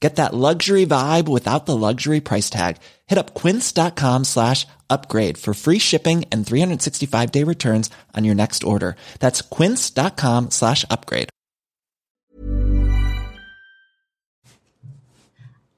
[0.00, 2.76] Get that luxury vibe without the luxury price tag.
[3.06, 8.62] Hit up quince.com slash upgrade for free shipping and 365 day returns on your next
[8.62, 8.96] order.
[9.20, 11.30] That's quince.com slash upgrade.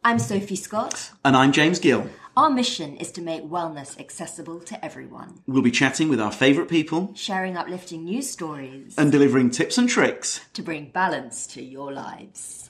[0.04, 1.10] I'm Sophie Scott.
[1.24, 2.08] And I'm James Gill.
[2.36, 6.70] Our mission is to make wellness accessible to everyone, We'll be chatting with our favourite
[6.70, 10.40] people sharing uplifting news stories and delivering tips and tricks.
[10.54, 12.67] to bring balance to your lives.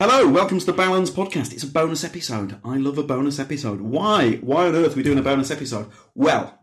[0.00, 1.52] Hello, welcome to the Balance Podcast.
[1.52, 2.60] It's a bonus episode.
[2.64, 3.80] I love a bonus episode.
[3.80, 4.36] Why?
[4.36, 5.90] Why on earth are we doing a bonus episode?
[6.14, 6.56] Well,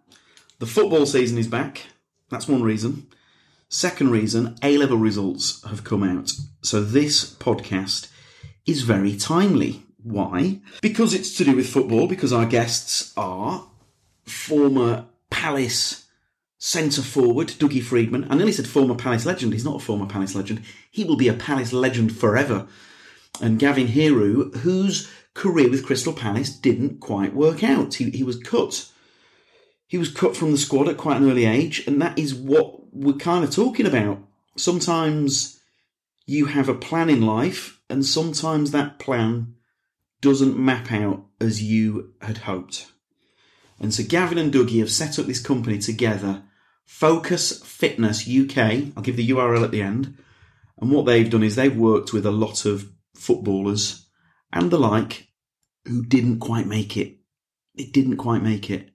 [0.59, 1.81] the football season is back.
[2.30, 3.08] That's one reason.
[3.67, 6.31] Second reason, A level results have come out.
[6.61, 8.08] So this podcast
[8.66, 9.83] is very timely.
[10.02, 10.61] Why?
[10.81, 13.67] Because it's to do with football, because our guests are
[14.23, 16.06] former Palace
[16.58, 18.28] centre forward, Dougie Freedman.
[18.30, 19.52] I nearly said former Palace legend.
[19.52, 20.61] He's not a former Palace legend.
[20.89, 22.67] He will be a Palace legend forever.
[23.41, 27.95] And Gavin Heeroo, whose career with Crystal Palace didn't quite work out.
[27.95, 28.89] He, he was cut.
[29.88, 32.94] He was cut from the squad at quite an early age, and that is what
[32.94, 34.19] we're kind of talking about.
[34.58, 35.59] Sometimes
[36.25, 39.56] you have a plan in life, and sometimes that plan
[40.22, 42.91] doesn't map out as you had hoped.
[43.79, 46.44] And so Gavin and Dougie have set up this company together,
[46.85, 48.57] Focus Fitness UK.
[48.96, 50.17] I'll give the URL at the end.
[50.79, 54.08] And what they've done is they've worked with a lot of footballers
[54.52, 55.28] and the like
[55.86, 57.18] who didn't quite make it.
[57.76, 58.92] It didn't quite make it.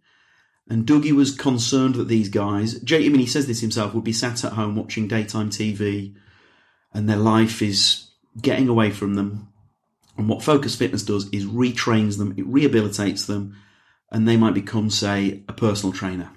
[0.69, 4.05] And Dougie was concerned that these guys, Jay, I mean, he says this himself, would
[4.05, 6.15] be sat at home watching daytime TV
[6.93, 8.11] and their life is
[8.41, 9.49] getting away from them.
[10.17, 13.57] And what Focus Fitness does is retrains them, it rehabilitates them,
[14.11, 16.31] and they might become, say, a personal trainer.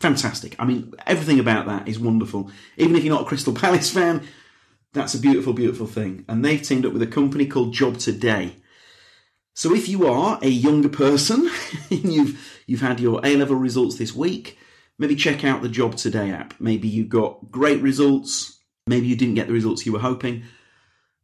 [0.00, 0.56] Fantastic.
[0.58, 2.50] I mean, everything about that is wonderful.
[2.76, 4.22] Even if you're not a Crystal Palace fan,
[4.92, 6.24] that's a beautiful, beautiful thing.
[6.28, 8.56] And they've teamed up with a company called Job Today.
[9.54, 11.50] So if you are a younger person
[11.90, 14.58] and you've you've had your A level results this week,
[14.98, 16.54] maybe check out the Job Today app.
[16.60, 20.44] Maybe you got great results, maybe you didn't get the results you were hoping.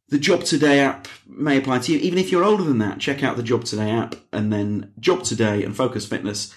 [0.09, 1.99] The Job Today app may apply to you.
[1.99, 5.23] Even if you're older than that, check out the Job Today app and then Job
[5.23, 6.55] Today and Focus Fitness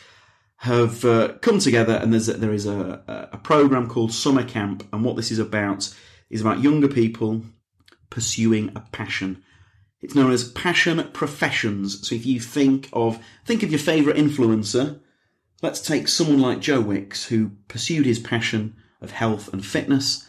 [0.58, 4.88] have uh, come together and there's a, there is a, a program called Summer Camp
[4.94, 5.94] and what this is about
[6.32, 7.44] is about younger people
[8.10, 9.44] pursuing a passion.
[10.02, 12.08] It's known as passion professions.
[12.08, 15.00] So if you think of think of your favourite influencer,
[15.62, 20.28] let's take someone like Joe Wicks, who pursued his passion of health and fitness,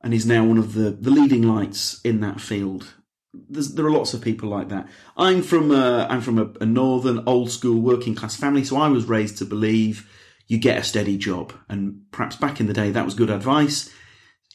[0.00, 2.94] and is now one of the, the leading lights in that field.
[3.32, 4.88] There's, there are lots of people like that.
[5.16, 8.88] I'm from a, I'm from a, a northern old school working class family, so I
[8.88, 10.08] was raised to believe
[10.46, 13.90] you get a steady job, and perhaps back in the day that was good advice.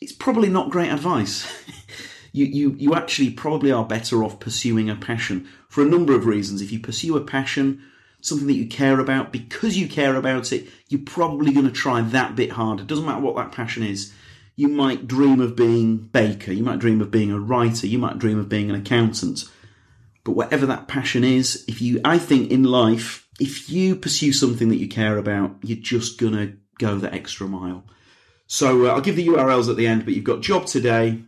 [0.02, 1.52] It's probably not great advice.
[2.32, 6.26] you, you, you actually probably are better off pursuing a passion for a number of
[6.26, 6.62] reasons.
[6.62, 7.84] If you pursue a passion,
[8.22, 12.02] something that you care about, because you care about it, you're probably going to try
[12.02, 12.84] that bit harder.
[12.84, 14.14] It doesn't matter what that passion is.
[14.56, 18.20] You might dream of being baker, you might dream of being a writer, you might
[18.20, 19.46] dream of being an accountant.
[20.24, 24.68] But whatever that passion is, if you, I think in life, if you pursue something
[24.70, 27.86] that you care about, you're just going to go the extra mile.
[28.52, 31.22] So uh, I'll give the URLs at the end, but you've got Job Today,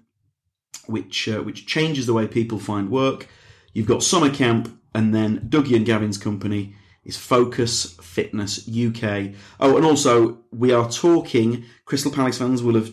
[0.88, 3.28] which uh, which changes the way people find work.
[3.74, 6.76] You've got Summer Camp, and then Dougie and Gavin's company
[7.06, 9.34] is Focus Fitness UK.
[9.60, 11.64] Oh, and also we are talking.
[11.86, 12.92] Crystal Palace fans will have,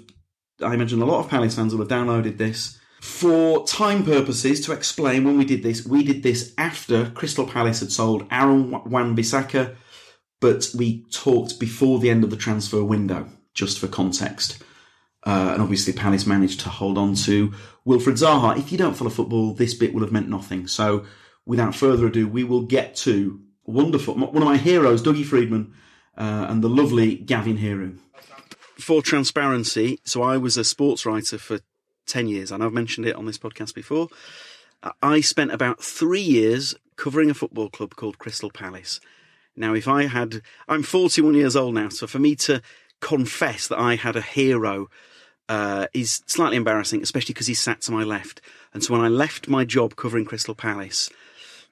[0.62, 4.72] I imagine, a lot of Palace fans will have downloaded this for time purposes to
[4.72, 5.24] explain.
[5.24, 9.74] When we did this, we did this after Crystal Palace had sold Aaron Wan-Bissaka,
[10.38, 14.62] but we talked before the end of the transfer window, just for context.
[15.26, 17.52] Uh, and obviously, Palace managed to hold on to
[17.86, 18.56] Wilfried Zaha.
[18.56, 20.66] If you don't follow football, this bit will have meant nothing.
[20.68, 21.04] So,
[21.44, 25.74] without further ado, we will get to wonderful one of my heroes, Dougie Freedman,
[26.16, 27.98] uh, and the lovely Gavin Heeroo.
[28.78, 31.60] for transparency, so I was a sports writer for
[32.06, 34.08] 10 years, and I've mentioned it on this podcast before.
[35.02, 39.00] I spent about three years covering a football club called Crystal Palace.
[39.56, 42.62] Now, if I had, I'm 41 years old now, so for me to
[43.00, 44.88] confess that I had a hero
[45.48, 48.40] uh, is slightly embarrassing, especially because he sat to my left.
[48.74, 51.10] And so when I left my job covering Crystal Palace,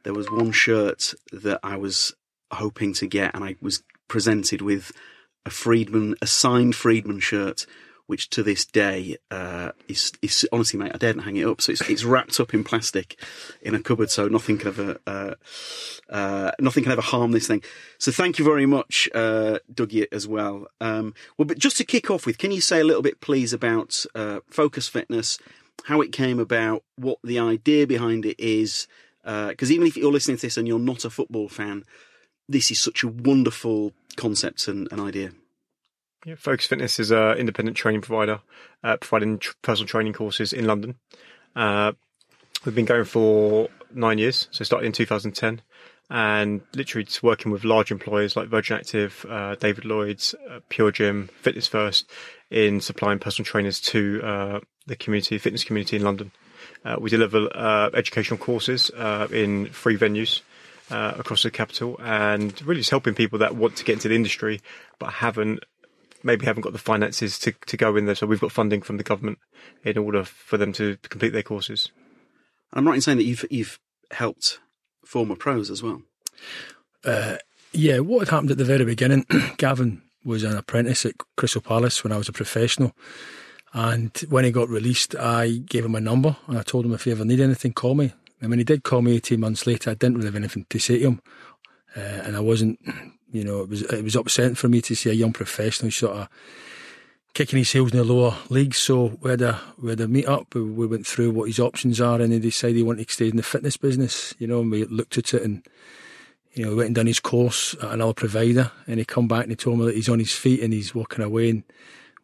[0.03, 2.15] there was one shirt that I was
[2.51, 4.93] hoping to get, and I was presented with
[5.45, 7.67] a Freedman, a signed Freedman shirt
[8.07, 11.61] which to this day uh, is, is honestly, mate, I daren't hang it up.
[11.61, 13.21] So it's, it's wrapped up in plastic
[13.63, 15.35] in a cupboard, so nothing can ever uh,
[16.09, 17.63] uh, nothing can ever harm this thing.
[17.99, 20.67] So thank you very much, uh, Dougie, as well.
[20.81, 23.53] Um, well, but just to kick off with, can you say a little bit, please,
[23.53, 25.39] about uh, Focus Fitness,
[25.85, 28.87] how it came about, what the idea behind it is?
[29.25, 31.83] Because uh, even if you're listening to this and you're not a football fan,
[32.49, 35.33] this is such a wonderful concept and, and idea.
[36.27, 38.41] Yeah, Focus Fitness is an independent training provider,
[38.83, 40.97] uh, providing tr- personal training courses in London.
[41.55, 41.93] Uh,
[42.65, 45.63] we've been going for nine years, so started in 2010,
[46.11, 50.91] and literally just working with large employers like Virgin Active, uh, David Lloyd's, uh, Pure
[50.91, 52.11] Gym, Fitness First,
[52.51, 56.33] in supplying personal trainers to uh, the community, fitness community in London.
[56.85, 57.49] Uh, we deliver
[57.95, 58.91] educational courses
[59.31, 60.43] in free venues.
[60.89, 64.15] Uh, across the capital and really just helping people that want to get into the
[64.15, 64.61] industry
[65.01, 65.65] but haven't
[66.27, 68.15] maybe haven't got the finances to, to go in there.
[68.15, 69.39] So we've got funding from the government
[69.85, 71.91] in order for them to complete their courses.
[72.73, 73.79] I'm right in saying that you've you've
[74.11, 74.59] helped
[75.05, 76.03] former pros as well.
[77.05, 77.37] Uh,
[77.73, 79.25] yeah, what had happened at the very beginning?
[79.57, 82.93] Gavin was an apprentice at Crystal Palace when I was a professional.
[83.73, 87.05] And when he got released, I gave him a number and I told him if
[87.05, 88.13] he ever need anything, call me.
[88.41, 90.79] And when he did call me 18 months later, I didn't really have anything to
[90.79, 91.23] say to him.
[91.97, 92.79] Uh, and I wasn't
[93.31, 96.17] you know, it was it was upsetting for me to see a young professional sort
[96.17, 96.29] of
[97.35, 98.79] kicking his heels in the lower leagues.
[98.79, 100.55] So we had a we had a meet up.
[100.55, 103.37] We went through what his options are, and he decided he wanted to stay in
[103.37, 104.35] the fitness business.
[104.39, 105.67] You know, and we looked at it, and
[106.55, 109.43] you know, he went and done his course at another provider, and he come back
[109.43, 111.51] and he told me that he's on his feet and he's walking away.
[111.51, 111.63] And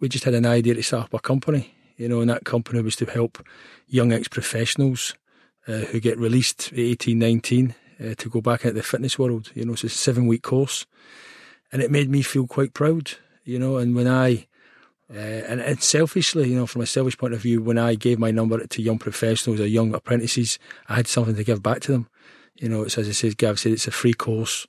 [0.01, 1.75] we just had an idea to start up a company.
[1.99, 3.47] You know, and that company was to help
[3.87, 5.15] young ex professionals
[5.69, 9.51] uh, who get released at 18, 19 uh, to go back into the fitness world.
[9.55, 10.87] You know, it's a seven week course,
[11.71, 13.13] and it made me feel quite proud.
[13.45, 14.47] You know, and when I
[15.15, 18.19] uh, and, and, selfishly, you know, from a selfish point of view, when I gave
[18.19, 20.59] my number to young professionals or young apprentices,
[20.89, 22.09] I had something to give back to them.
[22.57, 24.67] You know, it's as I said, Gav said, it's a free course.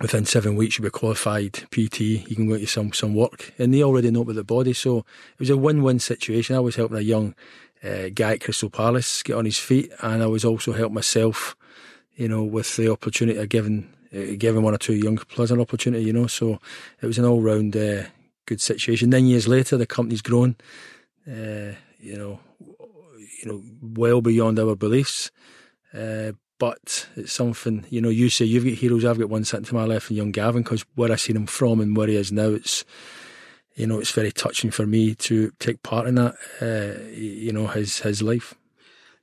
[0.00, 2.00] Within seven weeks, you'll be qualified PT.
[2.00, 4.72] You can go into some some work, and they already know about the body.
[4.72, 6.56] So it was a win-win situation.
[6.56, 7.34] I was helping a young
[7.82, 11.56] uh, guy at Crystal Palace get on his feet, and I was also helping myself
[12.18, 15.60] you know, with the opportunity of giving uh, giving one or two young players an
[15.60, 16.26] opportunity, you know.
[16.26, 16.58] So
[17.00, 18.02] it was an all round uh,
[18.44, 19.10] good situation.
[19.10, 20.56] Then years later, the company's grown,
[21.26, 22.40] uh, you know,
[23.40, 25.30] you know, well beyond our beliefs.
[25.94, 29.66] Uh, but it's something, you know, you say you've got heroes, I've got one sitting
[29.66, 32.16] to my left, and young Gavin, because where I seen him from and where he
[32.16, 32.84] is now, it's,
[33.76, 37.68] you know, it's very touching for me to take part in that, uh, you know,
[37.68, 38.54] his his life.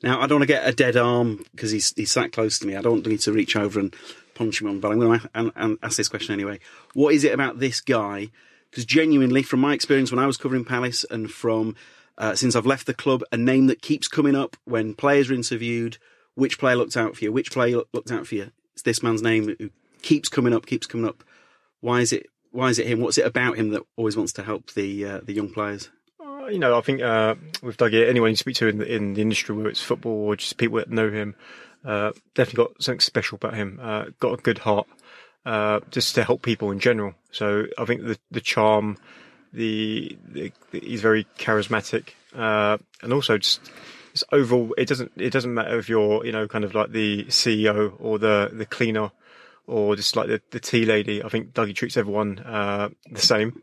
[0.03, 2.67] Now, I don't want to get a dead arm because he's he's sat close to
[2.67, 2.75] me.
[2.75, 3.95] I don't need to reach over and
[4.33, 6.59] punch him on, but I'm going to ask this question anyway.
[6.93, 8.29] What is it about this guy?
[8.69, 11.75] Because genuinely, from my experience when I was covering Palace and from
[12.17, 15.33] uh, since I've left the club, a name that keeps coming up when players are
[15.33, 15.97] interviewed.
[16.35, 17.31] Which player looked out for you?
[17.31, 18.51] Which player looked out for you?
[18.73, 19.69] It's this man's name who
[20.01, 21.23] keeps coming up, keeps coming up.
[21.79, 22.27] Why is it?
[22.51, 22.99] Why is it him?
[22.99, 25.89] What's it about him that always wants to help the uh, the young players?
[26.47, 29.21] You know, I think uh, with Dougie, anyone you speak to in the, in the
[29.21, 31.35] industry, whether it's football or just people that know him,
[31.83, 33.79] uh, definitely got something special about him.
[33.81, 34.87] Uh, got a good heart,
[35.45, 37.13] uh, just to help people in general.
[37.31, 38.97] So I think the the charm,
[39.53, 43.61] the, the, the he's very charismatic, uh, and also just.
[44.11, 45.11] It's overall, it doesn't.
[45.17, 48.65] It doesn't matter if you're, you know, kind of like the CEO or the the
[48.65, 49.11] cleaner,
[49.67, 51.21] or just like the, the tea lady.
[51.21, 53.61] I think Dougie treats everyone uh, the same,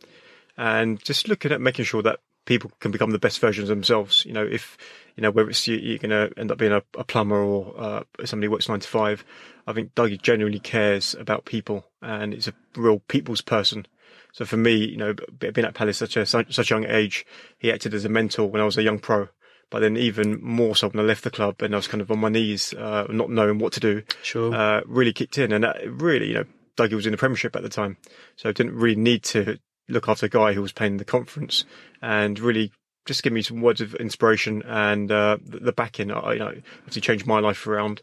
[0.59, 4.25] and just looking at making sure that people can become the best versions of themselves.
[4.25, 4.77] You know, if
[5.17, 7.75] you know whether it's you, are going to end up being a, a plumber or
[7.77, 9.25] uh, somebody who works nine to five.
[9.67, 13.87] I think Dougie genuinely cares about people and is a real people's person.
[14.33, 17.27] So for me, you know, being at Palace such a such a young age,
[17.59, 19.29] he acted as a mentor when I was a young pro.
[19.71, 22.11] But then even more so when I left the club and I was kind of
[22.11, 24.03] on my knees, uh, not knowing what to do.
[24.23, 24.55] Sure.
[24.55, 26.45] Uh, really kicked in, and that really, you know,
[26.77, 27.97] Dougie was in the Premiership at the time,
[28.37, 29.59] so I didn't really need to
[29.93, 31.65] look after a guy who was playing the conference
[32.01, 32.73] and really
[33.05, 36.11] just give me some words of inspiration and uh, the backing.
[36.11, 38.03] I, you know, obviously changed my life around.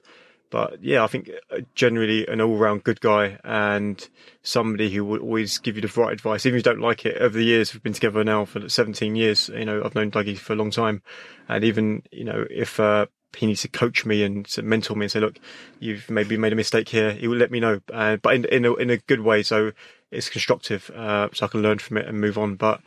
[0.49, 4.07] But yeah, I think uh, generally an all-round good guy and
[4.41, 7.17] somebody who will always give you the right advice, even if you don't like it.
[7.17, 9.49] Over the years, we've been together now for 17 years.
[9.49, 11.03] You know, I've known Dougie for a long time,
[11.47, 13.05] and even you know if uh,
[13.37, 15.37] he needs to coach me and to mentor me and say, look,
[15.79, 17.11] you've maybe made a mistake here.
[17.13, 19.43] He will let me know, uh, but in in a, in a good way.
[19.43, 19.71] So
[20.11, 22.55] it's constructive, uh, so I can learn from it and move on.
[22.55, 22.81] But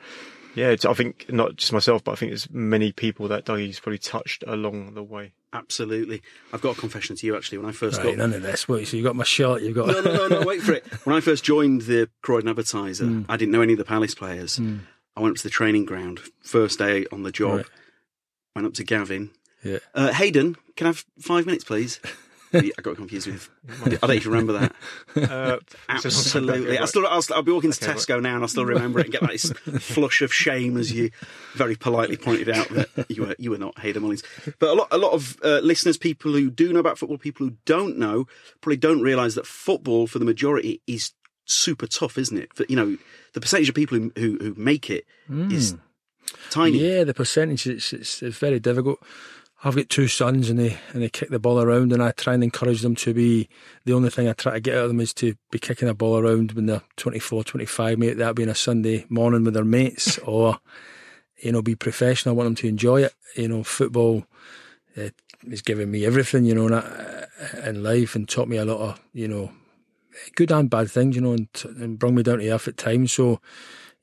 [0.54, 3.80] yeah, it's, I think not just myself, but I think there's many people that Dougie's
[3.80, 5.32] probably touched along the way.
[5.54, 6.22] Absolutely.
[6.52, 7.58] I've got a confession to you actually.
[7.58, 8.66] When I first Right, got none of this.
[8.68, 9.86] What, so you got my shirt, you've got.
[9.88, 10.86] no, no, no, no, wait for it.
[11.04, 13.22] When I first joined the Croydon Advertiser, Hmm.
[13.28, 14.58] I didn't know any of the Palace players.
[15.14, 17.66] I went up to the training ground, first day on the job, Right.
[18.56, 19.30] went up to Gavin.
[19.62, 19.78] Yeah.
[19.94, 22.00] Uh, Hayden, can I have five minutes, please?
[22.54, 23.48] I got confused with.
[23.84, 24.72] I don't even remember that.
[25.32, 25.58] Uh,
[25.90, 26.78] it's a long time back, Absolutely.
[26.78, 29.06] I still, I'll, I'll be walking to Okay, Tesco now, and I'll still remember it
[29.06, 31.10] and get that this flush of shame as you
[31.54, 34.22] very politely pointed out that you were you were not Hayden Mullins.
[34.58, 37.46] But a lot a lot of uh, listeners, people who do know about football, people
[37.46, 38.26] who don't know,
[38.60, 41.12] probably don't realise that football for the majority is
[41.44, 42.54] super tough, isn't it?
[42.54, 42.96] For, you know,
[43.34, 45.74] the percentage of people who who, who make it is
[46.50, 46.78] tiny.
[46.78, 49.02] Yeah, the percentage it's, it's it's very difficult.
[49.64, 52.34] I've got two sons and they and they kick the ball around and I try
[52.34, 53.48] and encourage them to be
[53.84, 55.94] the only thing I try to get out of them is to be kicking a
[55.94, 60.18] ball around when they're 24, 25, maybe that being a Sunday morning with their mates
[60.26, 60.58] or
[61.42, 62.34] you know, be professional.
[62.34, 63.14] I want them to enjoy it.
[63.36, 64.24] You know, football
[64.96, 65.10] uh,
[65.50, 67.26] has given me everything, you know, in, uh,
[67.64, 69.50] in life and taught me a lot of, you know,
[70.36, 73.12] good and bad things, you know, and, and bring me down to earth at times.
[73.12, 73.40] So,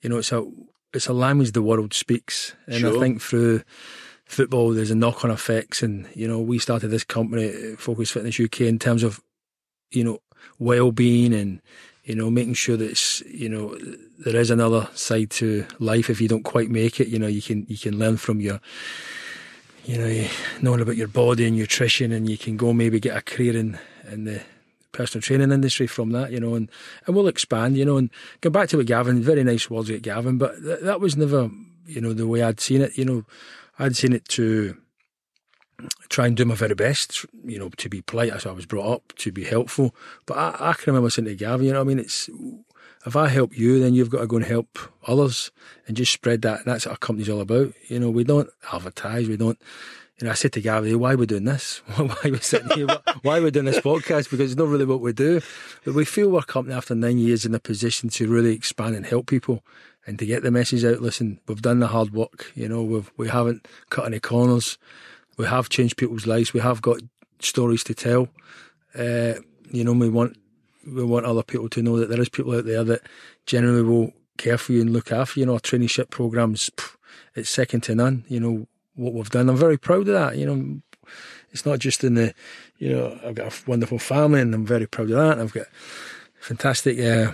[0.01, 0.45] you know, it's a
[0.93, 2.97] it's a language the world speaks, and Sure.
[2.97, 3.61] I think through
[4.29, 5.83] football there's a knock on effects.
[5.83, 9.21] And you know, we started this company, uh, Focus Fitness UK, in terms of
[9.91, 10.19] you know
[10.57, 11.61] well being and
[12.03, 13.75] you know making sure that it's you know
[14.19, 16.09] there is another side to life.
[16.09, 18.61] If you don't quite make it, you know, you can you can learn from your
[19.85, 20.27] you know,
[20.61, 23.79] knowing about your body and nutrition, and you can go maybe get a career in
[24.11, 24.41] in the
[24.91, 26.69] personal training industry from that, you know, and,
[27.05, 28.09] and we'll expand, you know, and
[28.41, 31.49] go back to what Gavin, very nice words at Gavin, but th- that was never,
[31.85, 33.23] you know, the way I'd seen it, you know,
[33.79, 34.77] I'd seen it to
[36.09, 38.91] try and do my very best, you know, to be polite as I was brought
[38.93, 39.95] up, to be helpful,
[40.25, 42.29] but I, I can remember saying to Gavin, you know, I mean, it's,
[43.05, 45.51] if I help you, then you've got to go and help others
[45.87, 46.57] and just spread that.
[46.59, 47.73] And that's what our company's all about.
[47.87, 49.57] You know, we don't advertise, we don't.
[50.19, 51.81] You know, I said to Gavin, why are we doing this?
[51.95, 52.87] why are we sitting here?
[52.87, 54.29] Why- Why are we doing this podcast?
[54.29, 55.39] Because it's not really what we do.
[55.85, 59.05] But we feel we're company after nine years in a position to really expand and
[59.05, 59.63] help people
[60.05, 61.01] and to get the message out.
[61.01, 62.51] Listen, we've done the hard work.
[62.55, 64.77] You know, we've, we haven't cut any corners.
[65.37, 66.53] We have changed people's lives.
[66.53, 67.01] We have got
[67.39, 68.27] stories to tell.
[68.95, 69.35] Uh,
[69.71, 70.37] you know, we want
[70.87, 73.01] we want other people to know that there is people out there that
[73.45, 75.41] generally will care for you and look after you.
[75.41, 76.69] You know, our traineeship programs,
[77.35, 78.23] it's second to none.
[78.27, 79.49] You know what we've done.
[79.49, 80.37] I'm very proud of that.
[80.37, 80.81] You know,
[81.51, 82.33] it's not just in the,
[82.77, 85.39] you know, I've got a wonderful family and I'm very proud of that.
[85.39, 85.67] I've got
[86.39, 87.33] fantastic, uh,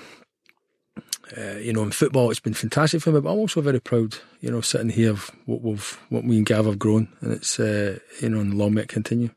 [1.37, 3.19] uh, you know, in football it's been fantastic for me.
[3.19, 6.45] But I'm also very proud, you know, sitting here of what we've, what me and
[6.45, 9.29] Gav have grown, and it's, uh, you know, and long may it continue.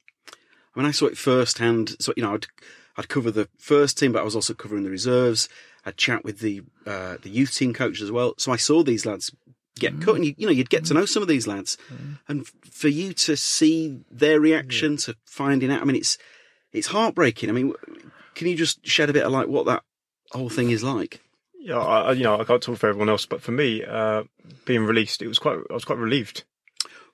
[0.74, 1.96] I mean, I saw it firsthand.
[1.98, 2.46] So you know, I'd
[2.96, 5.48] I'd cover the first team, but I was also covering the reserves.
[5.84, 8.34] I'd chat with the uh, the youth team coaches as well.
[8.38, 9.34] So I saw these lads
[9.78, 11.78] get cut, and you, you know, you'd get to know some of these lads,
[12.28, 15.80] and for you to see their reaction to finding out.
[15.80, 16.18] I mean, it's
[16.72, 17.48] it's heartbreaking.
[17.48, 17.72] I mean,
[18.34, 19.82] can you just shed a bit of light what that
[20.32, 21.20] whole thing is like?
[21.68, 24.22] Yeah, I, you know, I can't talk for everyone else, but for me, uh,
[24.64, 26.44] being released, it was quite, I was quite relieved.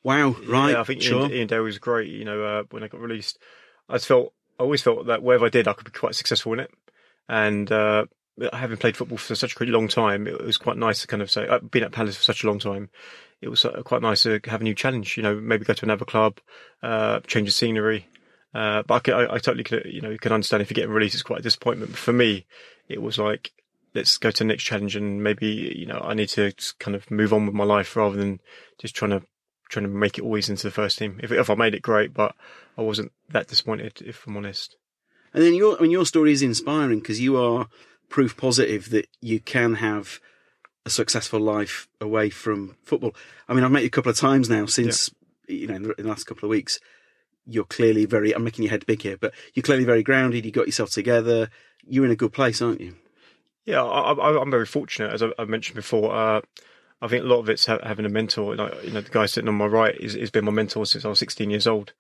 [0.05, 0.71] Wow, right?
[0.71, 1.23] Yeah, I think sure.
[1.23, 2.09] Ian, Ian Dale was great.
[2.09, 3.41] You know, uh, when I got released,
[3.89, 6.53] I just felt, I always felt that whatever I did, I could be quite successful
[6.53, 6.71] in it.
[7.29, 8.05] And uh,
[8.53, 11.33] having played football for such a long time, it was quite nice to kind of
[11.33, 12.91] say, I've been at Palace for such a long time.
[13.41, 15.17] It was uh, quite nice to have a new challenge.
[15.17, 16.39] You know, maybe go to another club,
[16.81, 18.07] uh, change the scenery.
[18.55, 21.15] Uh, but I, I, I totally could, you know, can understand if you're getting released,
[21.15, 21.91] it's quite a disappointment.
[21.91, 22.47] But for me,
[22.89, 23.51] it was like,
[23.95, 26.95] let's go to the next challenge and maybe, you know, I need to just kind
[26.95, 28.41] of move on with my life rather than
[28.79, 29.23] just trying to
[29.69, 31.19] trying to make it always into the first team.
[31.23, 32.35] If if I made it, great, but
[32.77, 34.77] I wasn't that disappointed, if I'm honest.
[35.33, 37.69] And then your, I mean, your story is inspiring because you are
[38.09, 40.21] proof positive that you can have
[40.87, 43.15] a successful life away from football.
[43.49, 45.11] I mean, I've met you a couple of times now since,
[45.49, 46.79] you know, in the, in the last couple of weeks.
[47.47, 50.45] You're clearly very, I'm making your head big here, but you're clearly very grounded.
[50.45, 51.51] You got yourself together.
[51.87, 52.97] You're in a good place, aren't you?
[53.65, 56.15] Yeah, I, I, I'm very fortunate, as I, I mentioned before.
[56.15, 56.41] Uh,
[57.01, 58.57] I think a lot of it's ha- having a mentor.
[58.57, 61.05] Like, you know, the guy sitting on my right is, has been my mentor since
[61.05, 61.93] I was 16 years old,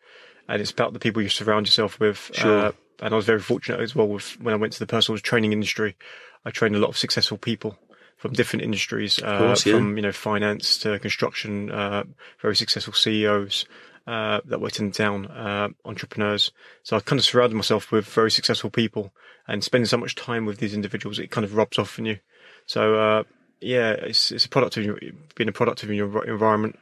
[0.49, 2.30] and it's about the people you surround yourself with.
[2.35, 2.66] Sure.
[2.66, 5.18] Uh, and I was very fortunate as well with when I went to the personal
[5.18, 5.97] training industry.
[6.44, 7.76] I trained a lot of successful people
[8.16, 9.75] from different industries, uh, course, yeah.
[9.75, 12.04] from you know finance to construction, uh,
[12.40, 13.66] very successful CEOs.
[14.06, 16.52] Uh, that worked in the town, uh, entrepreneurs.
[16.82, 19.12] So I kind of surrounded myself with very successful people
[19.46, 22.18] and spending so much time with these individuals, it kind of rubs off on you.
[22.66, 23.23] So, uh,
[23.61, 24.99] yeah, it's, it's a product of your,
[25.34, 26.78] being a product of your environment.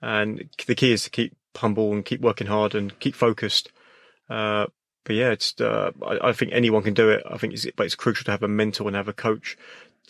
[0.00, 3.70] And the key is to keep humble and keep working hard and keep focused.
[4.28, 4.66] Uh,
[5.04, 7.22] but yeah, it's, uh, I, I, think anyone can do it.
[7.28, 9.56] I think it's, but it's crucial to have a mentor and have a coach,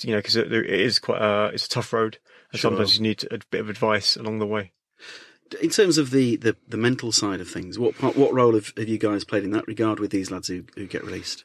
[0.00, 2.18] you know, because it, it is quite, uh, it's a tough road.
[2.52, 2.70] And sure.
[2.70, 4.72] sometimes you need a bit of advice along the way.
[5.60, 8.88] In terms of the, the, the mental side of things, what what role have, have
[8.88, 11.44] you guys played in that regard with these lads who, who get released?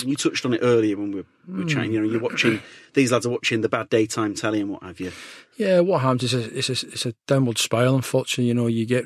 [0.00, 1.92] I mean, you touched on it earlier when we were, we were chatting.
[1.92, 2.62] You know, you're watching
[2.94, 5.12] these lads are watching the bad daytime telly and what have you.
[5.56, 7.96] Yeah, what happens is a, it's a, it's a downward spiral.
[7.96, 9.04] Unfortunately, you know, you get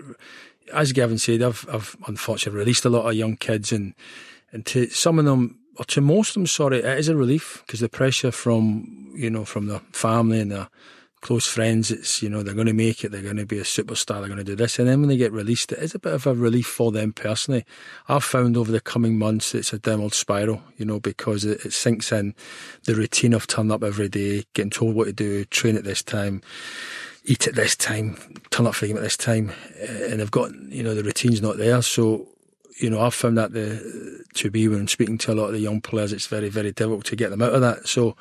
[0.73, 3.95] as Gavin said, I've I've unfortunately released a lot of young kids, and
[4.53, 7.63] and to some of them or to most of them, sorry, it is a relief
[7.67, 10.69] because the pressure from you know from the family and the
[11.25, 13.65] close friends, it's, you know, they're going to make it, they're going to be a
[13.65, 14.79] superstar, they're going to do this.
[14.79, 17.15] And then when they get released, it is a bit of a relief for them
[17.15, 17.65] personally.
[18.09, 21.73] I've found over the coming months it's a downward spiral, you know, because it, it
[21.73, 22.35] sinks in
[22.85, 26.03] the routine of turning up every day, getting told what to do, train at this
[26.03, 26.43] time
[27.25, 28.19] eat at this time,
[28.51, 31.41] turn up for game at this time, eh, and they've got you know the routine's
[31.41, 31.81] not there.
[31.81, 32.29] So
[32.79, 35.61] you know I've found that the to be when speaking to a lot of the
[35.61, 37.89] young players, it's very very difficult to get them out of that.
[37.89, 38.15] So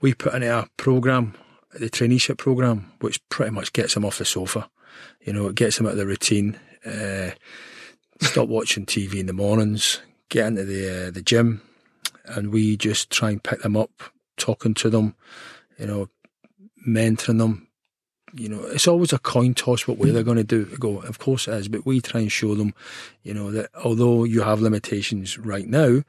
[0.00, 1.34] we put in a program
[1.78, 4.68] the traineeship program, which pretty much gets them off the sofa.
[5.20, 6.58] You know, it gets them out of the routine.
[6.84, 7.30] Uh,
[8.20, 11.62] stop watching TV in the mornings, get into the uh, the gym,
[12.24, 13.90] and we just try and pick them up,
[14.36, 15.14] talking to them,
[15.78, 16.08] you know,
[16.86, 17.68] mentoring them.
[18.34, 20.64] You know, it's always a coin toss what way they're going to do.
[20.78, 22.74] Go, of course it is, but we try and show them,
[23.22, 26.02] you know, that although you have limitations right now,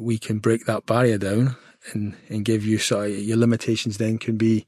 [0.00, 1.56] we can break that barrier down
[1.92, 4.66] and, and give you sort of your limitations then can be,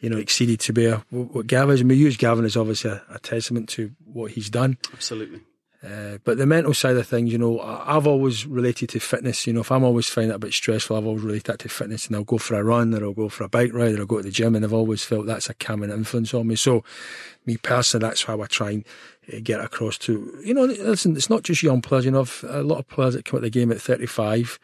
[0.00, 1.84] you know, exceeded to bear what Gavin is.
[1.84, 4.78] We use Gavin as obviously a, a testament to what he's done.
[4.92, 5.40] Absolutely.
[5.82, 9.46] Uh, but the mental side of things, you know, I've always related to fitness.
[9.46, 11.70] You know, if I'm always finding it a bit stressful, I've always related that to
[11.70, 14.00] fitness, and I'll go for a run, or I'll go for a bike ride, or
[14.00, 16.56] I'll go to the gym, and I've always felt that's a calming influence on me.
[16.56, 16.84] So,
[17.46, 18.84] me personally, that's how I try and
[19.32, 20.38] uh, get across to.
[20.44, 22.04] You know, listen, it's not just young players.
[22.04, 24.58] You know, a lot of players that come at the game at 35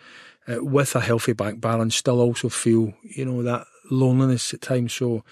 [0.48, 4.92] uh, with a healthy bank balance, still also feel you know that loneliness at times.
[4.92, 5.24] So,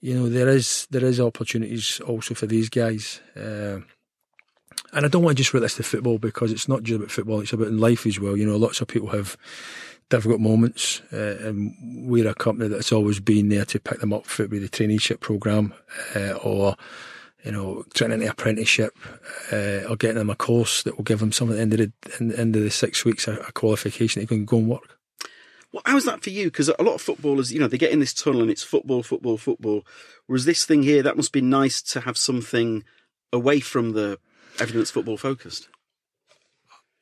[0.00, 3.20] you know, there is there is opportunities also for these guys.
[3.34, 3.80] Uh,
[4.96, 7.10] and I don't want to just relate this to football because it's not just about
[7.10, 8.36] football; it's about life as well.
[8.36, 9.36] You know, lots of people have
[10.08, 11.74] difficult moments, uh, and
[12.08, 15.74] we're a company that's always been there to pick them up for the traineeship program
[16.14, 16.76] uh, or
[17.44, 18.92] you know, training the apprenticeship
[19.52, 21.78] uh, or getting them a course that will give them something at the end of
[22.18, 24.98] the, end of the six weeks, a, a qualification they can go and work.
[25.72, 26.46] Well, how's that for you?
[26.46, 29.04] Because a lot of footballers, you know, they get in this tunnel and it's football,
[29.04, 29.86] football, football.
[30.26, 32.82] Whereas this thing here, that must be nice to have something
[33.32, 34.18] away from the
[34.60, 35.68] everything that's football focused.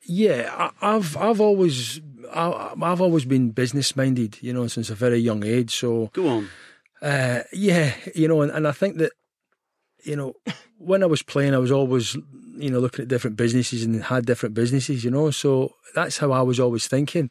[0.07, 1.99] Yeah, I, have I've always
[2.33, 5.75] I, have always been business minded, you know, since a very young age.
[5.75, 6.49] So go on.
[7.01, 9.11] Uh, yeah, you know, and, and I think that
[10.03, 10.35] you know,
[10.77, 12.15] when I was playing, I was always,
[12.57, 15.31] you know, looking at different businesses and had different businesses, you know.
[15.31, 17.29] So that's how I was always thinking.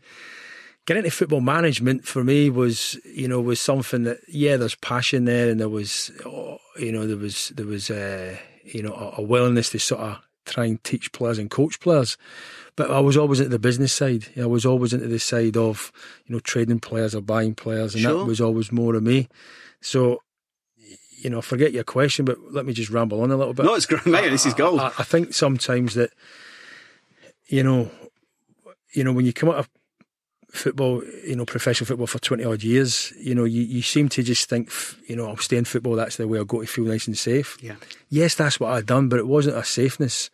[0.86, 5.24] Getting into football management for me was, you know, was something that yeah, there's passion
[5.24, 9.20] there, and there was, oh, you know, there was there was, uh, you know, a,
[9.20, 12.16] a willingness to sort of try and teach players and coach players.
[12.76, 14.26] But I was always into the business side.
[14.36, 15.92] I was always into the side of,
[16.26, 18.18] you know, trading players or buying players, and sure.
[18.18, 19.28] that was always more of me.
[19.80, 20.20] So
[21.24, 23.64] you know, forget your question, but let me just ramble on a little bit.
[23.64, 24.28] No, it's great, mate.
[24.28, 24.78] This is gold.
[24.78, 26.10] I, I, think sometimes that,
[27.46, 27.90] you know,
[28.92, 29.68] you know, when you come out of
[30.54, 34.22] football, you know, professional football for 20 odd years, you know, you, you seem to
[34.22, 34.70] just think,
[35.06, 37.18] you know, I'll stay in football, that's the way I'll go to feel nice and
[37.18, 37.58] safe.
[37.60, 37.76] Yeah.
[38.08, 40.30] Yes, that's what I'd done, but it wasn't a safeness.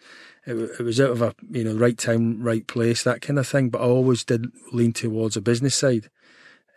[0.46, 3.46] It, it was out of a, you know, right time, right place, that kind of
[3.46, 3.70] thing.
[3.70, 6.10] But I always did lean towards a business side.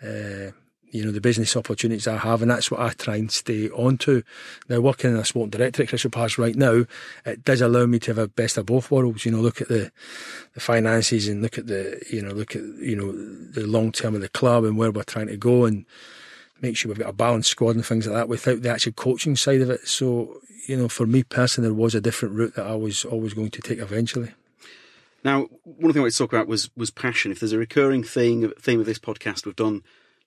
[0.01, 0.51] Uh,
[0.93, 3.97] you know, the business opportunities I have, and that's what I try and stay on
[3.99, 4.23] to.
[4.69, 6.85] Now, working in a sporting director at Crystal Palace right now,
[7.25, 9.25] it does allow me to have a best of both worlds.
[9.25, 9.91] You know, look at the,
[10.53, 14.13] the finances and look at the, you know, look at, you know, the long term
[14.13, 15.87] of the club and where we're trying to go and
[16.61, 19.35] make sure we've got a balanced squad and things like that without the actual coaching
[19.35, 19.87] side of it.
[19.87, 23.33] So, you know, for me personally, there was a different route that I was always
[23.33, 24.31] going to take eventually.
[25.23, 27.31] Now, one thing I wanted to talk about was was passion.
[27.31, 29.81] If there's a recurring theme theme of this podcast, we've done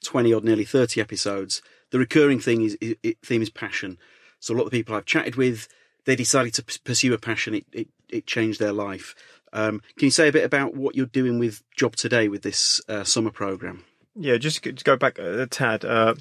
[0.05, 3.99] 20 odd, nearly 30 episodes, the recurring thing is, is, theme is passion.
[4.41, 5.69] So a lot of the people I've chatted with,
[6.05, 7.55] they decided to p- pursue a passion.
[7.55, 9.15] It, it, it changed their life.
[9.53, 12.81] Um, can you say a bit about what you're doing with Job Today with this
[12.89, 13.85] uh, summer program?
[14.19, 15.85] Yeah, just to go back a tad.
[15.85, 16.15] Uh,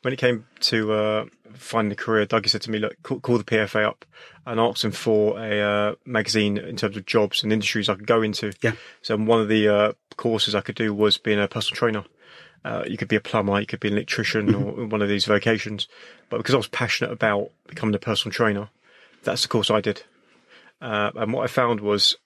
[0.00, 3.36] when it came to uh, finding a career, Dougie said to me, "Look, call, call
[3.36, 4.06] the PFA up
[4.46, 8.06] and ask them for a uh, magazine in terms of jobs and industries I could
[8.06, 8.72] go into." Yeah.
[9.02, 12.04] So one of the uh, courses I could do was being a personal trainer.
[12.64, 15.24] Uh, you could be a plumber, you could be an electrician, or one of these
[15.24, 15.88] vocations.
[16.30, 18.68] But because I was passionate about becoming a personal trainer,
[19.24, 20.02] that's the course I did.
[20.80, 22.16] Uh, and what I found was,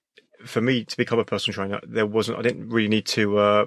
[0.45, 2.39] for me to become a personal trainer, there wasn't.
[2.39, 3.67] I didn't really need to uh,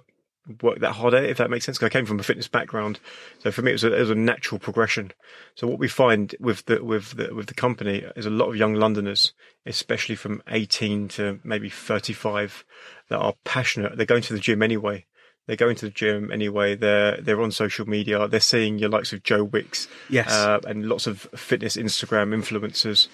[0.61, 1.77] work that hard at it, if that makes sense.
[1.77, 2.99] 'cause I came from a fitness background,
[3.39, 5.11] so for me it was a, it was a natural progression.
[5.55, 8.55] So what we find with the with the with the company is a lot of
[8.55, 9.33] young Londoners,
[9.65, 12.63] especially from 18 to maybe 35,
[13.09, 13.95] that are passionate.
[13.97, 15.05] They're going to the gym anyway.
[15.49, 16.75] They're going to the gym anyway.
[16.75, 18.27] They're they're on social media.
[18.27, 20.29] They're seeing your likes of Joe Wicks, Yes.
[20.31, 23.07] uh, and lots of fitness Instagram influencers,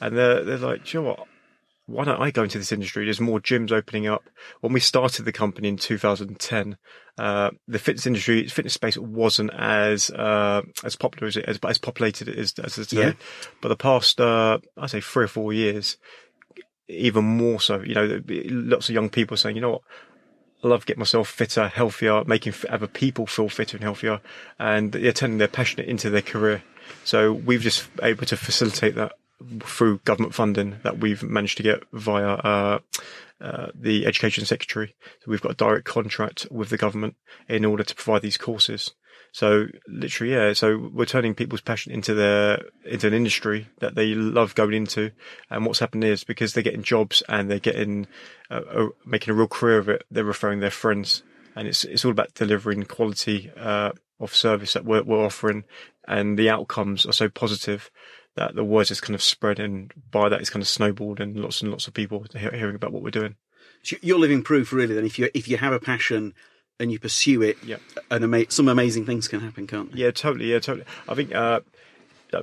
[0.00, 1.26] and they're they're like, "Do you know what?
[1.84, 3.04] Why don't I go into this industry?
[3.04, 4.22] There's more gyms opening up.
[4.62, 6.78] When we started the company in 2010,
[7.18, 11.76] uh, the fitness industry, fitness space wasn't as uh, as popular as it as, as
[11.76, 13.02] populated as as it is today.
[13.08, 13.12] Yeah.
[13.60, 15.98] But the past, uh, I say, three or four years,
[16.88, 17.82] even more so.
[17.82, 19.82] You know, lots of young people saying, you know what,
[20.62, 24.20] I love getting myself fitter, healthier, making other people feel fitter and healthier,
[24.58, 26.62] and they're turning their passion into their career.
[27.04, 29.12] So we've just able to facilitate that
[29.60, 32.78] through government funding that we've managed to get via uh,
[33.40, 34.94] uh, the education secretary.
[35.20, 37.16] So we've got a direct contract with the government
[37.48, 38.92] in order to provide these courses.
[39.32, 40.52] So literally, yeah.
[40.52, 45.10] So we're turning people's passion into their into an industry that they love going into.
[45.50, 48.06] And what's happened is because they're getting jobs and they're getting
[48.50, 51.22] uh, uh, making a real career of it, they're referring their friends,
[51.56, 55.64] and it's it's all about delivering quality uh, of service that we're, we're offering,
[56.06, 57.90] and the outcomes are so positive
[58.36, 61.36] that the word is kind of spread, and by that it's kind of snowballed, and
[61.36, 63.36] lots and lots of people hearing about what we're doing.
[63.82, 64.94] So You're living proof, really.
[64.94, 66.34] Then, if you if you have a passion
[66.80, 67.76] and you pursue it, Yeah.
[68.10, 69.98] and ama- some amazing things can happen, can't they?
[70.00, 70.50] Yeah, totally.
[70.52, 70.86] Yeah, totally.
[71.08, 71.60] I think uh,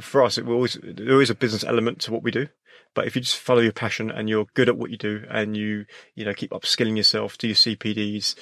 [0.01, 2.47] for us, it will always there is a business element to what we do.
[2.95, 5.55] But if you just follow your passion and you're good at what you do, and
[5.55, 8.35] you you know keep upskilling yourself, do your CPDs,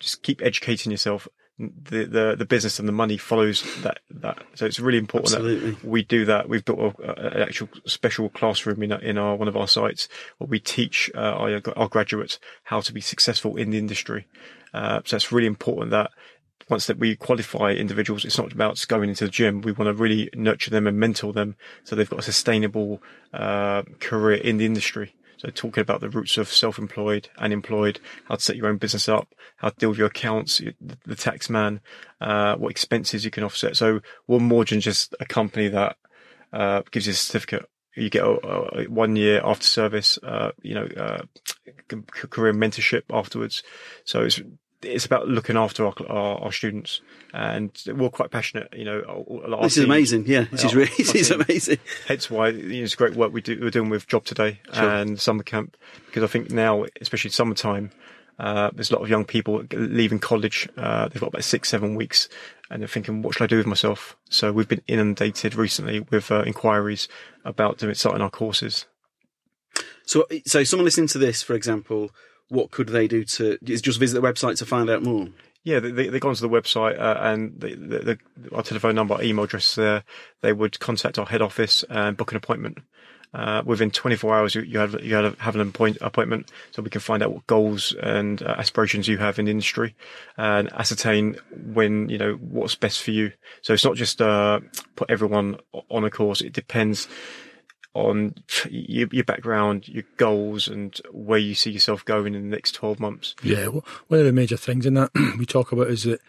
[0.00, 1.28] just keep educating yourself,
[1.58, 4.38] the the the business and the money follows that that.
[4.54, 5.70] So it's really important Absolutely.
[5.72, 6.48] that we do that.
[6.48, 10.48] We've built a, an actual special classroom in in our one of our sites where
[10.48, 14.26] we teach uh, our our graduates how to be successful in the industry.
[14.74, 16.10] Uh, so it's really important that
[16.68, 19.62] once that we qualify individuals, it's not about going into the gym.
[19.62, 23.02] We want to really nurture them and mentor them so they've got a sustainable
[23.32, 25.14] uh, career in the industry.
[25.38, 29.34] So talking about the roots of self-employed, unemployed, how to set your own business up,
[29.58, 30.74] how to deal with your accounts, the
[31.06, 31.80] the tax man,
[32.20, 33.76] uh, what expenses you can offset.
[33.76, 35.96] So we're more than just a company that
[36.52, 37.68] uh, gives you a certificate.
[37.98, 41.22] You get a, a one year after service, uh, you know, uh,
[42.12, 43.62] career mentorship afterwards.
[44.04, 44.40] So it's
[44.82, 47.00] it's about looking after our, our, our students,
[47.34, 48.68] and we're quite passionate.
[48.76, 50.26] You know, a lot of This is amazing.
[50.26, 51.78] Yeah, this is really this is amazing.
[52.06, 54.88] Hence why you know, it's great work we do, we're doing with Job Today Sure.
[54.88, 57.90] and Summer Camp because I think now, especially summertime,
[58.38, 60.68] uh, there's a lot of young people leaving college.
[60.76, 62.28] Uh, they've got about six, seven weeks,
[62.70, 66.30] and they're thinking, "What should I do with myself?" So we've been inundated recently with
[66.30, 67.08] uh, inquiries
[67.44, 68.86] about doing starting our courses.
[70.06, 72.10] So, so someone listening to this, for example,
[72.48, 75.28] what could they do to is just visit the website to find out more?
[75.64, 78.18] Yeah, they, they, they go onto the website uh, and the, the, the,
[78.54, 80.04] our telephone number, our email address there.
[80.40, 82.78] They would contact our head office and book an appointment.
[83.34, 87.00] Uh, within 24 hours, you, you have you have, an appoint, appointment, so we can
[87.00, 89.94] find out what goals and uh, aspirations you have in the industry,
[90.38, 91.36] and ascertain
[91.74, 93.30] when you know what's best for you.
[93.60, 94.60] So it's not just uh,
[94.96, 95.58] put everyone
[95.90, 96.40] on a course.
[96.40, 97.06] It depends
[97.94, 98.34] on
[98.70, 103.00] your, your background, your goals, and where you see yourself going in the next 12
[103.00, 103.34] months.
[103.42, 106.20] Yeah, w- one of the major things in that we talk about is that,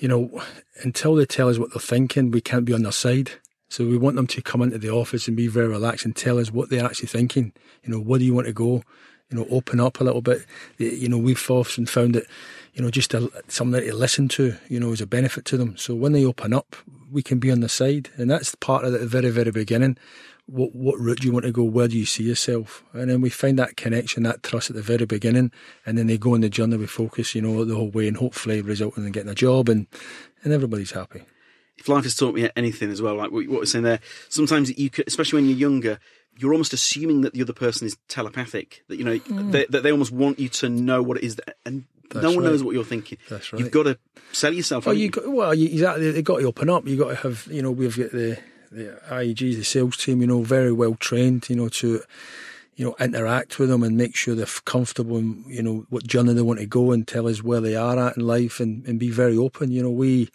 [0.00, 0.42] you know,
[0.82, 3.32] until they tell us what they're thinking, we can't be on their side.
[3.70, 6.38] So we want them to come into the office and be very relaxed and tell
[6.38, 7.52] us what they're actually thinking.
[7.84, 8.82] You know, where do you want to go?
[9.30, 10.44] You know, open up a little bit.
[10.78, 12.24] You know, we've often found that,
[12.74, 15.76] you know, just a, something to listen to, you know, is a benefit to them.
[15.76, 16.74] So when they open up,
[17.12, 18.10] we can be on the side.
[18.16, 19.96] And that's part of the very, very beginning.
[20.46, 21.62] What, what route do you want to go?
[21.62, 22.82] Where do you see yourself?
[22.92, 25.52] And then we find that connection, that trust at the very beginning.
[25.86, 28.16] And then they go on the journey with focus, you know, the whole way and
[28.16, 29.86] hopefully result in getting a job and,
[30.42, 31.22] and everybody's happy.
[31.80, 34.90] If life has taught me anything as well, like what we're saying there, sometimes you
[34.90, 35.98] could, especially when you're younger,
[36.38, 38.84] you're almost assuming that the other person is telepathic.
[38.88, 39.50] That you know hmm.
[39.50, 42.38] they, that they almost want you to know what it is, that, and no one
[42.38, 42.50] right.
[42.50, 43.18] knows what you're thinking.
[43.28, 43.60] That's right.
[43.60, 43.98] You've got to
[44.32, 44.86] sell yourself.
[44.86, 46.10] Well, haven't you got, well, you, exactly.
[46.10, 46.86] They got to open up.
[46.86, 48.38] You got to have, you know, we've got the
[48.70, 52.02] the IEGs, the sales team, you know, very well trained, you know, to,
[52.76, 56.32] you know, interact with them and make sure they're comfortable and, you know, what journey
[56.32, 58.98] they want to go and tell us where they are at in life and, and
[58.98, 59.72] be very open.
[59.72, 60.30] You know, we,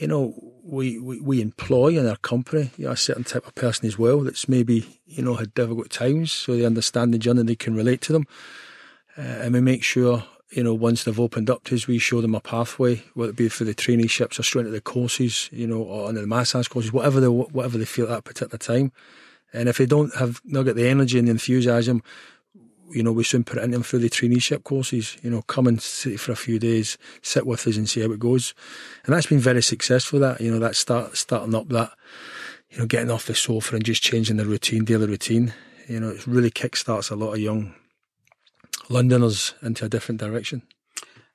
[0.00, 0.34] you know,
[0.64, 3.98] we, we, we employ in our company, you know, a certain type of person as
[3.98, 7.54] well that's maybe, you know, had difficult times so they understand the journey, and they
[7.54, 8.26] can relate to them.
[9.18, 12.22] Uh, and we make sure, you know, once they've opened up to us, we show
[12.22, 15.66] them a pathway, whether it be for the traineeships or straight into the courses, you
[15.66, 18.92] know, or on the massage courses, whatever they, whatever they feel at that particular time.
[19.52, 22.02] And if they don't have not get the energy and the enthusiasm,
[22.92, 25.16] you know, we soon put it into them through the traineeship courses.
[25.22, 28.10] You know, come and sit for a few days, sit with us and see how
[28.10, 28.54] it goes.
[29.04, 30.18] And that's been very successful.
[30.18, 31.92] That you know, that start starting up that,
[32.70, 35.54] you know, getting off the sofa and just changing the routine, daily routine.
[35.88, 37.74] You know, it really kickstarts a lot of young
[38.88, 40.62] Londoners into a different direction.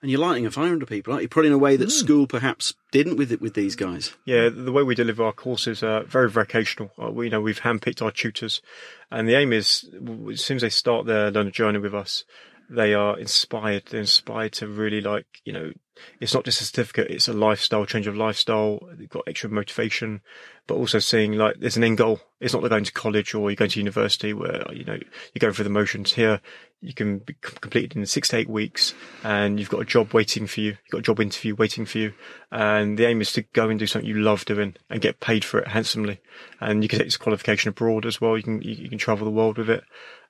[0.02, 1.30] And you're lighting a fire under people, aren't you?
[1.30, 4.14] Probably in a way that school perhaps didn't with it with these guys.
[4.26, 6.92] Yeah, the way we deliver our courses are very vocational.
[7.02, 8.62] Uh, we, you know, we've handpicked our tutors,
[9.10, 9.90] and the aim is
[10.32, 12.24] as soon as they start their learner journey with us,
[12.70, 13.86] they are inspired.
[13.90, 15.72] They're inspired to really like, you know,
[16.20, 18.80] it's not just a certificate, it's a lifestyle, change of lifestyle.
[18.94, 20.22] They've got extra motivation,
[20.68, 22.22] but also seeing like there's an end goal.
[22.40, 25.40] It's not like going to college or you're going to university where, you know, you're
[25.40, 26.14] going through the motions.
[26.14, 26.42] Here,
[26.82, 30.48] you can be completed in six to eight weeks and you've got a job waiting
[30.48, 30.72] for you.
[30.72, 32.14] You've got a job interview waiting for you.
[32.52, 35.44] And the aim is to go and do something you love doing and get paid
[35.44, 36.20] for it handsomely.
[36.60, 38.38] And you can take this qualification abroad as well.
[38.38, 39.84] You can, you, can travel the world with it.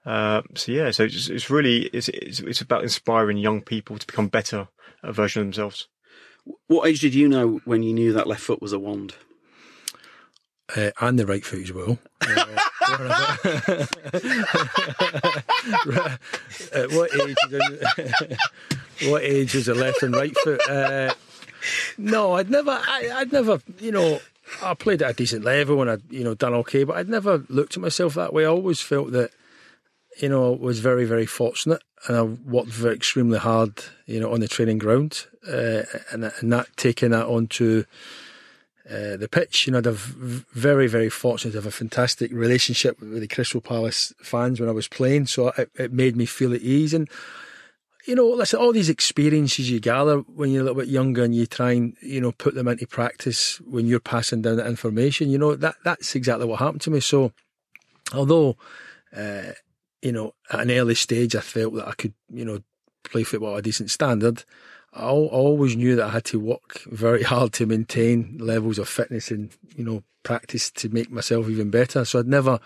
[0.06, 4.06] Uh, so yeah, so it's, it's really, it's, it's, it's about inspiring young people to
[4.06, 4.68] become better
[5.06, 5.88] a version of themselves.
[6.68, 9.16] What age did you know when you knew that left foot was a wand?
[10.76, 12.00] Uh, and the right foot as well.
[12.22, 12.58] uh,
[16.74, 17.36] at what age?
[19.10, 20.68] what age is the left and right foot?
[20.68, 21.14] Uh,
[21.98, 22.72] no, I'd never.
[22.72, 23.60] I, I'd never.
[23.80, 24.20] You know,
[24.62, 27.44] I played at a decent level and I'd you know done okay, but I'd never
[27.50, 28.44] looked at myself that way.
[28.46, 29.32] I always felt that
[30.18, 34.40] you know, was very, very fortunate, and I worked very extremely hard, you know, on
[34.40, 37.84] the training ground, uh, and, and that taking that onto
[38.90, 39.68] uh, the pitch.
[39.68, 43.62] You know, I'd have very, very fortunate to have a fantastic relationship with the Crystal
[43.62, 46.94] Palace fans when I was playing, so it, it made me feel at ease.
[46.94, 47.10] And
[48.06, 51.36] you know, listen, all these experiences you gather when you're a little bit younger and
[51.36, 55.30] you try and, you know, put them into practice when you're passing down that information,
[55.30, 57.00] you know, that that's exactly what happened to me.
[57.00, 57.32] So,
[58.14, 58.58] although
[59.16, 59.54] uh,
[60.06, 62.60] you know, at an early stage, I felt that I could, you know,
[63.04, 64.44] play football at a decent standard.
[64.94, 69.32] I always knew that I had to work very hard to maintain levels of fitness
[69.32, 72.06] and, you know, practice to make myself even better.
[72.06, 72.60] So I'd never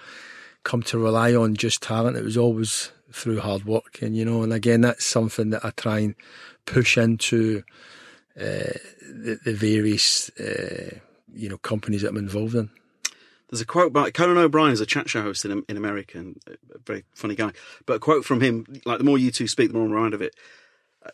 [0.63, 2.17] come to rely on just talent.
[2.17, 4.01] It was always through hard work.
[4.01, 6.15] And, you know, and again, that's something that I try and
[6.65, 7.63] push into
[8.37, 10.99] uh, the, the, various, uh,
[11.33, 12.69] you know, companies that I'm involved in.
[13.49, 16.39] There's a quote by Conan O'Brien is a chat show host in, in America and
[16.47, 17.51] a very funny guy.
[17.85, 20.15] But a quote from him, like the more you two speak, the more I'm reminded
[20.15, 20.35] of it.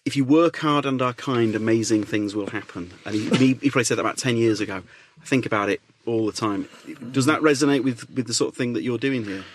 [0.04, 2.92] If you work hard and are kind, amazing things will happen.
[3.06, 4.84] And he, he, probably said that about 10 years ago.
[5.22, 6.68] I think about it all the time.
[7.12, 9.46] Does that resonate with, with the sort of thing that you're doing here?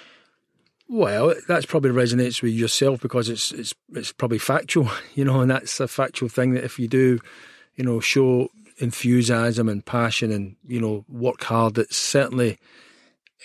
[0.88, 5.48] Well, that's probably resonates with yourself because it's it's it's probably factual, you know, and
[5.48, 7.20] that's a factual thing that if you do,
[7.76, 12.58] you know, show enthusiasm and passion and you know work hard it's certainly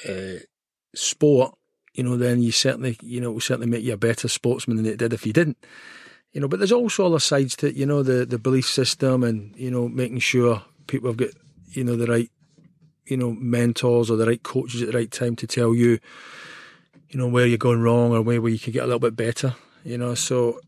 [0.07, 0.39] uh,
[0.95, 1.53] sport
[1.95, 4.77] you know then you certainly you know it will certainly make you a better sportsman
[4.77, 5.57] than it did if you didn't.
[6.33, 9.23] You know but there's also other sides to it you know the the belief system
[9.23, 11.29] and you know making sure people have got
[11.69, 12.29] you know the right
[13.05, 15.99] you know mentors or the right coaches at the right time to tell you
[17.09, 19.15] you know where you're going wrong or where, where you can get a little bit
[19.15, 20.13] better you know.
[20.13, 20.59] So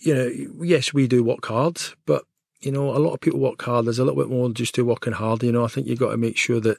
[0.00, 0.30] you know
[0.62, 2.24] yes we do work hard but
[2.60, 3.86] you know, a lot of people work hard.
[3.86, 5.42] There's a little bit more just to working hard.
[5.42, 6.78] You know, I think you've got to make sure that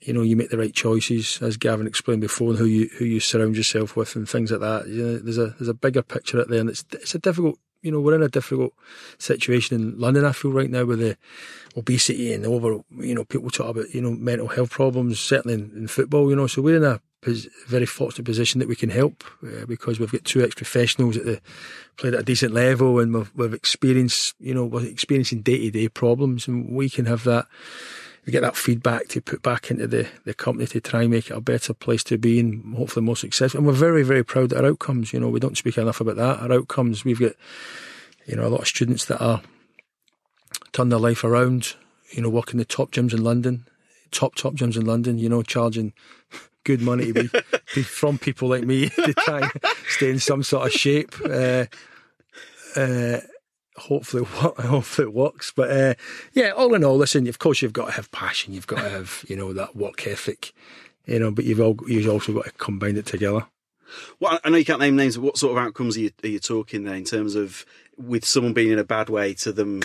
[0.00, 3.04] you know you make the right choices, as Gavin explained before, and who you who
[3.04, 4.88] you surround yourself with, and things like that.
[4.88, 7.58] You know, there's a there's a bigger picture out there, and it's it's a difficult.
[7.82, 8.72] You know, we're in a difficult
[9.18, 10.24] situation in London.
[10.24, 11.16] I feel right now with the
[11.76, 12.80] obesity and the over.
[12.90, 16.28] You know, people talk about you know mental health problems, certainly in, in football.
[16.28, 17.00] You know, so we're in a
[17.66, 21.40] very fortunate position that we can help uh, because we've got two ex-professionals that
[21.96, 26.46] played at a decent level and we've, we've experienced, you know, we're experiencing day-to-day problems
[26.46, 27.46] and we can have that,
[28.24, 31.30] we get that feedback to put back into the, the company to try and make
[31.30, 33.58] it a better place to be and hopefully more successful.
[33.58, 35.12] And we're very, very proud of our outcomes.
[35.12, 36.40] You know, we don't speak enough about that.
[36.40, 37.32] Our outcomes, we've got,
[38.26, 39.42] you know, a lot of students that are
[40.72, 41.74] turned their life around,
[42.10, 43.66] you know, working the top gyms in London,
[44.10, 45.92] top, top gyms in London, you know, charging
[46.66, 47.30] good money to
[47.74, 49.52] be, from people like me to try and
[49.88, 51.14] stay in some sort of shape.
[51.24, 51.66] Uh,
[52.74, 53.20] uh,
[53.76, 55.52] hopefully, hopefully it works.
[55.54, 55.94] But uh,
[56.34, 57.26] yeah, all in all, listen.
[57.28, 58.52] Of course, you've got to have passion.
[58.52, 60.52] You've got to have you know that work ethic.
[61.06, 63.46] You know, but you've all you've also got to combine it together.
[64.18, 65.16] Well, I know you can't name names.
[65.16, 67.64] But what sort of outcomes are you, are you talking there in terms of
[67.96, 69.82] with someone being in a bad way to them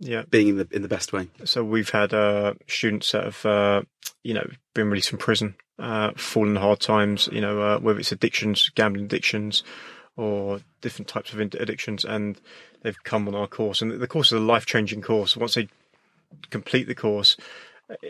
[0.00, 0.22] Yeah.
[0.30, 1.28] being in the in the best way?
[1.44, 3.82] So we've had uh, students that have, uh,
[4.24, 8.10] you know, been released from prison, uh, fallen hard times, you know, uh, whether it's
[8.10, 9.62] addictions, gambling addictions,
[10.16, 12.40] or different types of addictions, and
[12.82, 13.82] they've come on our course.
[13.82, 15.36] And the course is a life changing course.
[15.36, 15.68] Once they
[16.48, 17.36] complete the course,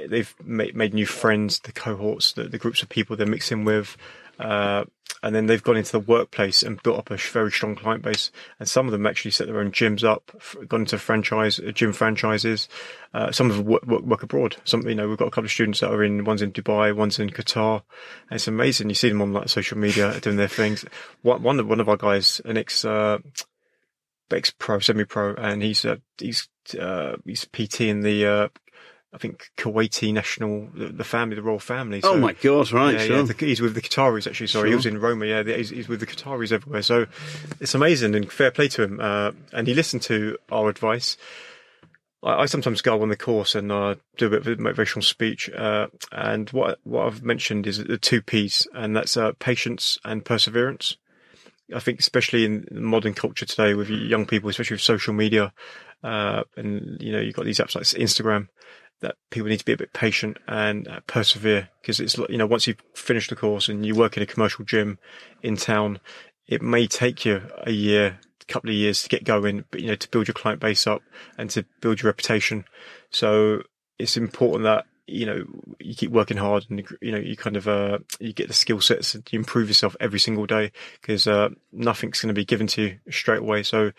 [0.09, 3.96] they've made, made new friends, the cohorts, the, the groups of people they're mixing with,
[4.40, 4.85] uh,
[5.22, 8.31] and then they've gone into the workplace and built up a very strong client base.
[8.59, 10.31] And some of them actually set their own gyms up,
[10.66, 12.68] gone into franchise uh, gym franchises.
[13.12, 14.57] Uh, some of them work, work, work, abroad.
[14.64, 16.96] Some, you know, we've got a couple of students that are in one's in Dubai,
[16.96, 17.83] one's in Qatar.
[18.31, 18.88] And it's amazing.
[18.88, 20.87] You see them on like social media doing their things.
[21.22, 22.85] One one of our guys, an ex.
[22.85, 23.18] Uh,
[24.33, 26.48] ex pro, semi pro, and he's uh, he's
[26.79, 28.48] uh, he's PT in the uh,
[29.12, 32.01] I think Kuwaiti national, the, the, family, the royal family.
[32.01, 32.70] So, oh my God!
[32.70, 33.16] Right, yeah, sure.
[33.16, 34.46] Yeah, the, he's with the Qataris actually.
[34.46, 34.68] Sorry, sure.
[34.68, 35.27] he was in Roma.
[35.27, 36.83] Yeah, he's, he's, with the Qataris everywhere.
[36.83, 37.07] So
[37.59, 39.01] it's amazing and fair play to him.
[39.01, 41.16] Uh, and he listened to our advice.
[42.23, 45.03] I, I sometimes go on the course and uh, do a bit of a motivational
[45.03, 45.51] speech.
[45.51, 50.25] Uh, and what what I've mentioned is the two P's, and that's uh, patience and
[50.25, 50.96] perseverance.
[51.75, 55.53] I think, especially in modern culture today, with young people, especially with social media,
[56.05, 58.49] uh, and you know, you've got these apps like Instagram
[59.00, 62.46] that people need to be a bit patient and uh, persevere because it's you know
[62.46, 64.98] once you've finished the course and you work in a commercial gym
[65.42, 66.00] in town,
[66.46, 69.88] it may take you a year, a couple of years to get going, but you
[69.88, 71.02] know to build your client base up
[71.38, 72.64] and to build your reputation.
[73.10, 73.62] So
[73.98, 75.44] it's important that you know
[75.78, 78.80] you keep working hard and you know you kind of uh, you get the skill
[78.80, 82.66] sets and you improve yourself every single day because uh, nothing's going to be given
[82.68, 83.62] to you straight away.
[83.62, 83.92] So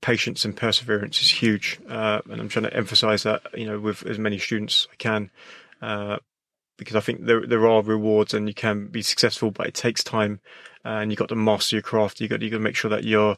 [0.00, 4.06] patience and perseverance is huge, uh, and I'm trying to emphasise that you know with
[4.06, 5.30] as many students as I can,
[5.82, 6.18] uh,
[6.76, 10.04] because I think there there are rewards and you can be successful, but it takes
[10.04, 10.40] time,
[10.84, 12.20] and you've got to master your craft.
[12.20, 13.36] You got you got to make sure that you're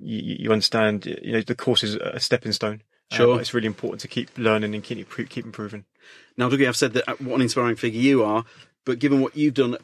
[0.00, 1.06] you, you understand.
[1.06, 2.82] You know the course is a stepping stone.
[3.12, 5.84] Sure, uh, it's really important to keep learning and keep keep improving.
[6.36, 8.44] Now, Dougie, I've said that uh, what an inspiring figure you are.
[8.84, 9.76] But given what you've done,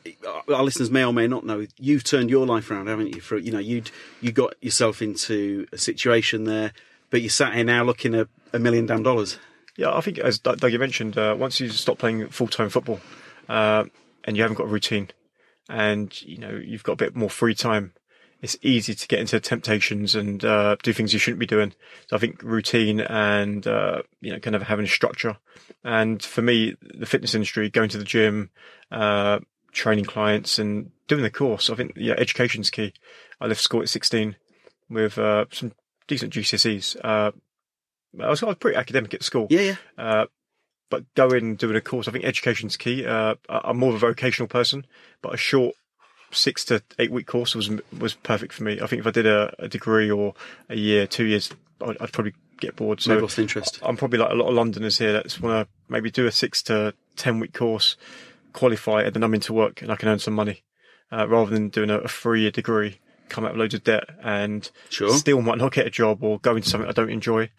[0.49, 3.21] our listeners may or may not know, you've turned your life around, haven't you?
[3.21, 3.83] For you know, you
[4.21, 6.73] you got yourself into a situation there,
[7.11, 9.39] but you're sat here now looking at a million damn dollars.
[9.77, 13.01] Yeah, I think as Doug you mentioned, uh, once you stop playing full time football,
[13.49, 13.85] uh,
[14.25, 15.11] and you haven't got a routine,
[15.69, 17.93] and you know you've got a bit more free time,
[18.43, 21.73] it's easy to get into temptations and uh, do things you shouldn't be doing.
[22.09, 25.37] So I think routine and uh, you know kind of having a structure.
[25.85, 28.51] And for me, the fitness industry, going to the gym,
[28.91, 29.41] uh,
[29.73, 32.93] training clients, and doing the course, I think yeah, education's key.
[33.41, 34.37] I left school at 16
[34.91, 35.73] with uh, some
[36.07, 36.97] decent GCSEs.
[37.03, 37.33] Uh,
[38.21, 39.47] I was, I was pretty academic at school.
[39.51, 39.77] Yeah, yeah.
[39.99, 40.27] Uh,
[40.89, 43.05] but going and doing a course, I think education's key.
[43.07, 44.87] I'm more of a vocational person,
[45.21, 45.75] but a short
[46.31, 48.81] six to eight week course was was perfect for me.
[48.81, 50.35] I think if I did a, a degree or
[50.69, 53.01] a year, two years, I'd, I'd probably get bored.
[53.01, 53.79] So lost interest.
[53.83, 56.63] I'm probably like a lot of Londoners here that want to maybe do a six
[56.65, 57.97] to ten week course,
[58.53, 60.63] qualify, and then I'm into work and I can earn some money,
[61.13, 64.05] uh, rather than doing a, a three year degree, come out with loads of debt,
[64.23, 65.11] and sure.
[65.11, 67.51] still might not get a job or go into something I don't enjoy.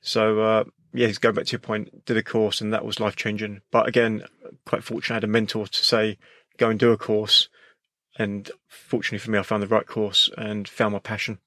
[0.00, 3.16] So uh, yeah, going back to your point, did a course and that was life
[3.16, 3.60] changing.
[3.70, 4.24] But again,
[4.64, 6.18] quite fortunate I had a mentor to say,
[6.58, 7.48] go and do a course
[8.18, 11.38] and fortunately for me, I found the right course and found my passion.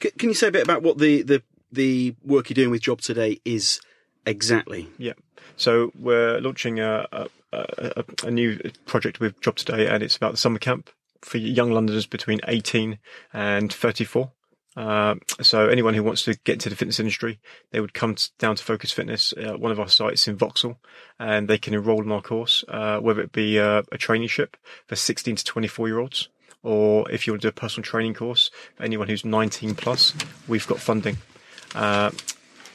[0.00, 3.00] Can you say a bit about what the, the, the work you're doing with Job
[3.00, 3.80] Today is
[4.26, 4.88] exactly?
[4.98, 5.14] Yeah.
[5.56, 10.32] So we're launching a, a, a, a new project with Job Today, and it's about
[10.32, 10.90] the summer camp
[11.22, 12.98] for young Londoners between 18
[13.32, 14.30] and 34.
[14.76, 17.38] Uh, so anyone who wants to get into the fitness industry,
[17.70, 20.78] they would come down to Focus Fitness, uh, one of our sites in Vauxhall,
[21.18, 24.54] and they can enrol in our course, uh, whether it be uh, a traineeship
[24.86, 26.28] for 16 to 24 year olds,
[26.62, 30.14] or if you want to do a personal training course anyone who's 19 plus,
[30.48, 31.18] we've got funding.
[31.74, 32.10] Uh,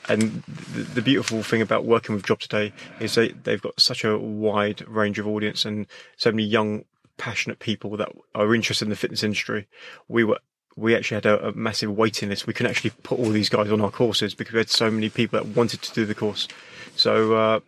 [0.07, 4.03] and the, the, beautiful thing about working with Job Today is they, they've got such
[4.03, 5.85] a wide range of audience and
[6.17, 6.83] so many young
[7.17, 9.67] passionate people that are interested in the fitness industry.
[10.07, 10.39] We were
[10.75, 12.47] we actually had a, a, massive waiting list.
[12.47, 15.09] We couldn't actually put all these guys on our courses because we had so many
[15.09, 16.47] people that wanted to do the course.
[16.95, 17.59] So, uh,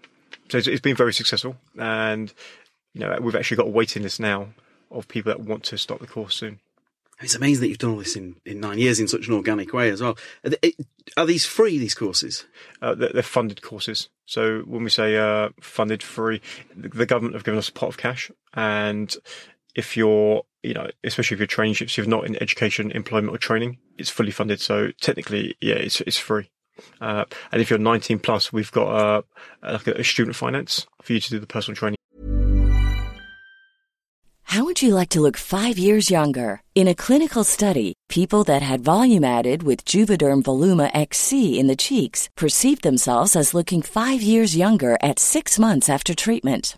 [0.50, 2.34] so it's, it's been very successful, and
[2.94, 4.48] you know we've actually got a waiting list now
[4.90, 6.60] of people that want to start the course soon.
[7.22, 9.74] It's amazing that you've done all this in, in nine years in such an organic
[9.74, 10.18] way as well.
[10.44, 10.74] Are, they,
[11.16, 12.46] are these free, these courses?
[12.82, 14.10] Uh, they're, they're, funded courses.
[14.26, 16.42] So when we say uh, funded free,
[16.76, 19.16] the government have given us a pot of cash, and
[19.76, 23.78] if you're, you know, especially if you're traineeships, you're not in education, employment or training,
[23.98, 24.60] it's fully funded.
[24.60, 26.50] So technically, yeah, it's, it's free.
[27.00, 29.22] Uh, and if you're 19 plus, we've got uh,
[29.64, 31.98] like a student finance for you to do the personal training.
[34.52, 36.62] How would you like to look five years younger?
[36.76, 41.78] In a clinical study, people that had volume added with Juvederm Voluma XC in the
[41.78, 46.78] cheeks perceived themselves as looking five years younger at six months after treatment.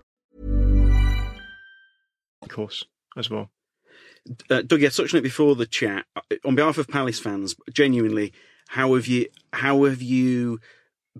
[2.51, 2.83] Of course,
[3.15, 3.49] as well.
[4.49, 6.05] Uh, Doug, I touched on it before the chat.
[6.15, 8.33] Uh, On behalf of Palace fans, genuinely,
[8.67, 10.59] how have you how have you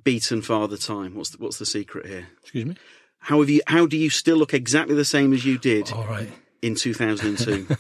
[0.04, 1.16] beaten Father Time?
[1.16, 2.28] What's the, what's the secret here?
[2.42, 2.76] Excuse me?
[3.20, 3.62] How have you?
[3.68, 6.30] How do you still look exactly the same as you did All right.
[6.62, 7.68] in 2002?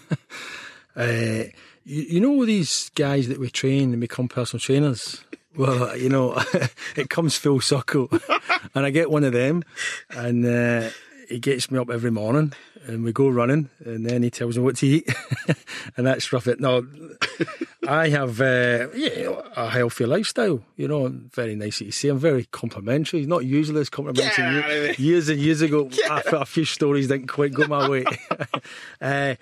[0.94, 1.46] Uh,
[1.86, 5.24] you, you know these guys that we train and become personal trainers?
[5.56, 6.34] Well, you know,
[6.98, 8.10] it comes full circle.
[8.76, 9.64] and I get one of them,
[10.10, 10.90] and uh,
[11.32, 12.54] he gets me up every morning,
[12.86, 15.10] and we go running, and then he tells me what to eat.
[15.98, 16.48] and that's rough.
[16.48, 16.60] It.
[16.60, 16.86] No,
[17.88, 20.64] I have uh, yeah, a healthy lifestyle.
[20.76, 22.10] You know, very nice to see.
[22.10, 23.20] I'm very complimentary.
[23.20, 24.30] He's Not usually as complimentary.
[24.30, 24.94] Get out of here.
[24.98, 28.06] Years and years ago, I thought a few stories didn't quite go my way.
[29.02, 29.36] uh,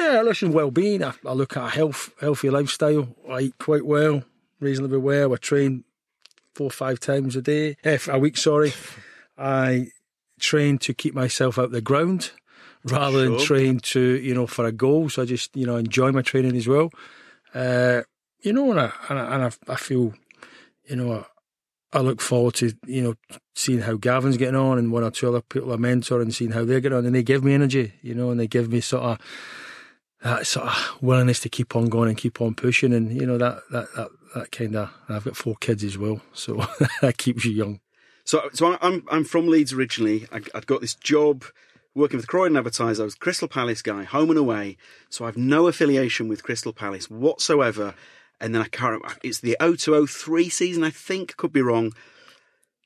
[0.00, 1.02] yeah, listen, well-being.
[1.04, 3.08] I, I look at a health, healthy lifestyle.
[3.28, 4.22] I eat quite well,
[4.60, 5.32] reasonably well.
[5.32, 5.84] I train
[6.54, 8.36] four or five times a day, eh, a week.
[8.36, 8.72] Sorry,
[9.36, 9.88] I
[10.42, 12.32] train to keep myself out the ground
[12.84, 13.46] rather than Sure.
[13.46, 15.08] train to you know for a goal.
[15.08, 16.90] So I just you know enjoy my training as well.
[17.54, 18.02] Uh,
[18.40, 20.14] you know, and I and I, and I, I feel,
[20.90, 21.12] you know,
[21.92, 23.14] I, I look forward to you know
[23.54, 26.50] seeing how Gavin's getting on and one or two other people I mentor and seeing
[26.52, 28.80] how they're getting on, and they give me energy, you know, and they give me
[28.80, 29.18] sort of
[30.22, 33.38] that sort of willingness to keep on going and keep on pushing, and you know
[33.38, 34.90] that that that, that kind of.
[35.08, 36.64] I've got four kids as well, so
[37.00, 37.80] that keeps you young.
[38.24, 40.26] So, so I'm I'm from Leeds originally.
[40.32, 41.44] I, I'd got this job
[41.94, 43.02] working with Croydon Advertiser.
[43.02, 44.76] I was Crystal Palace guy, home and away.
[45.10, 47.94] So I've no affiliation with Crystal Palace whatsoever.
[48.40, 49.02] And then I can't.
[49.02, 49.16] remember.
[49.22, 51.36] It's the 0203 season, I think.
[51.36, 51.92] Could be wrong.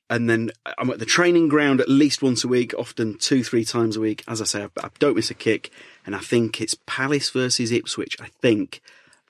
[0.09, 3.65] And then I'm at the training ground at least once a week, often two, three
[3.65, 4.23] times a week.
[4.27, 5.71] As I say, I, I don't miss a kick.
[6.05, 8.17] And I think it's Palace versus Ipswich.
[8.21, 8.81] I think.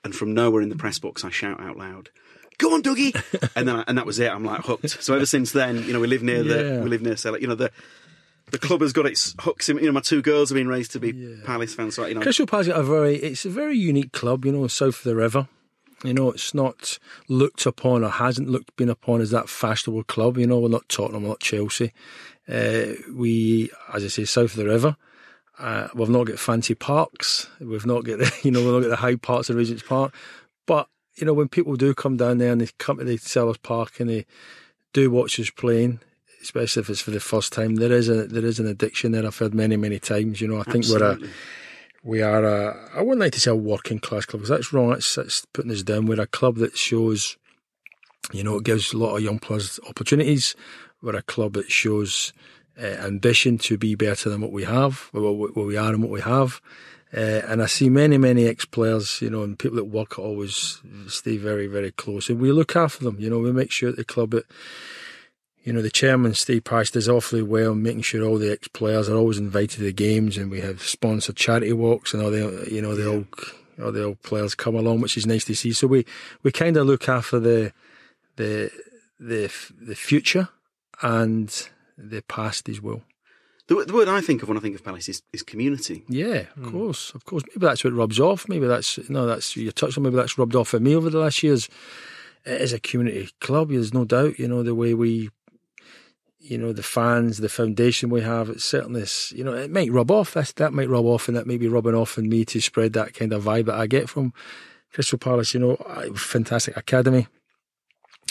[0.04, 2.10] And from nowhere in the press box, I shout out loud,
[2.58, 3.14] "Go on, Dougie!"
[3.56, 4.30] and then I, and that was it.
[4.30, 5.02] I'm like hooked.
[5.02, 6.80] So ever since then, you know, we live near the Yeah.
[6.82, 7.40] we live near Selhurst.
[7.40, 7.70] You know the
[8.50, 9.78] the club has got its hooks in.
[9.78, 11.94] You know, my two girls have been raised to be Palace fans.
[11.96, 14.98] So you know, Crystal Palace are very it's a very unique club, you know, south
[14.98, 15.48] of the river.
[16.04, 16.98] You know, it's not
[17.28, 20.38] looked upon or hasn't looked been upon as that fashionable club.
[20.38, 21.92] You know, we're not Tottenham, we're not Chelsea.
[22.48, 24.96] Uh, we, as I say, south of the river.
[25.58, 27.48] Uh, we've not got fancy parks.
[27.60, 30.14] We've not got the, you know, we've not got the high parts of Regent's Park.
[30.66, 30.88] But
[31.20, 34.00] you know, when people do come down there and they come to the Selhurst Park
[34.00, 34.26] and they
[34.92, 36.00] do watch us playing,
[36.42, 39.26] especially if it's for the first time, there is a there is an addiction there.
[39.26, 40.40] I've heard many many times.
[40.40, 41.18] You know, I think we're a
[42.02, 44.90] we are a, I wouldn't like to say a working class club because that's wrong.
[44.90, 46.06] That's, that's putting us down.
[46.06, 47.36] We're a club that shows,
[48.32, 50.54] you know, it gives a lot of young players opportunities.
[51.02, 52.32] We're a club that shows
[52.80, 56.12] uh, ambition to be better than what we have, what what we are and what
[56.12, 56.60] we have.
[57.16, 61.38] Uh, and I see many, many ex-players, you know, and people that work always stay
[61.38, 62.28] very, very close.
[62.28, 64.44] And we look after them, you know, we make sure that the club, that,
[65.64, 69.08] you know, the chairman, Steve Parish, does awfully well making sure all the ex players
[69.08, 72.68] are always invited to the games and we have sponsored charity walks and all the,
[72.70, 73.26] you know, the old,
[73.82, 75.72] all the old players come along, which is nice to see.
[75.72, 76.04] So we,
[76.42, 77.72] we kind of look after the,
[78.36, 78.70] the,
[79.18, 79.50] the,
[79.80, 80.50] the future
[81.00, 83.02] and the past as well.
[83.68, 86.02] The, the word I think of when I think of Palace is, is community.
[86.08, 86.70] Yeah, of hmm.
[86.70, 87.44] course, of course.
[87.48, 88.48] Maybe that's what rubs off.
[88.48, 90.04] Maybe that's no, that's you touched on.
[90.04, 91.68] Maybe that's rubbed off for me over the last years.
[92.46, 93.68] It is a community club.
[93.68, 94.38] There's no doubt.
[94.38, 95.28] You know the way we,
[96.38, 98.48] you know, the fans, the foundation we have.
[98.48, 100.32] It's certainly, you know, it might rub off.
[100.32, 102.94] That's, that might rub off, and that may be rubbing off on me to spread
[102.94, 104.32] that kind of vibe that I get from
[104.94, 105.52] Crystal Palace.
[105.52, 105.76] You know,
[106.14, 107.26] fantastic academy.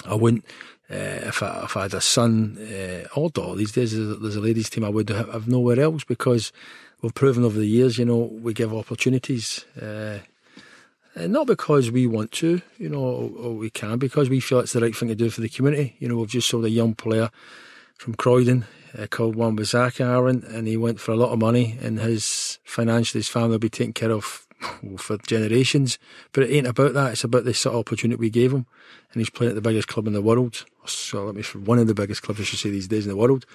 [0.03, 0.45] I wouldn't.
[0.89, 4.39] Uh, if, I, if I had a son uh, or daughter these days, there's a,
[4.39, 6.53] ladies' team I would have, nowhere else because
[7.01, 9.65] we've proven over the years, you know, we give opportunities.
[9.81, 10.19] Uh,
[11.15, 14.73] not because we want to, you know, or, or we can, because we feel it's
[14.73, 15.95] the right thing to do for the community.
[15.99, 17.31] You know, we've just sold a young player
[17.97, 18.65] from Croydon
[18.97, 23.19] uh, called Wan-Bissaka Aaron, and he went for a lot of money, and his financially,
[23.19, 24.46] his family will be taken care of
[24.97, 25.99] for generations.
[26.31, 27.13] But it ain't about that.
[27.13, 28.65] It's about the sort of opportunity we gave him,
[29.11, 30.65] and he's playing at the biggest club in the world.
[30.85, 33.17] So let me one of the biggest clubs, I should say, these days in the
[33.17, 33.45] world.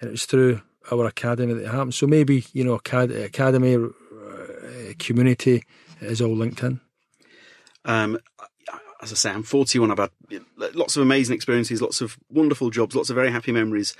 [0.00, 1.94] And it was through our academy that it happened.
[1.94, 3.88] So maybe you know, acad- academy, uh,
[4.98, 5.64] community
[6.00, 6.80] is all linked in.
[7.84, 8.18] Um,
[9.02, 9.90] as I say, I'm 41.
[9.90, 10.10] I've had
[10.74, 13.96] lots of amazing experiences, lots of wonderful jobs, lots of very happy memories.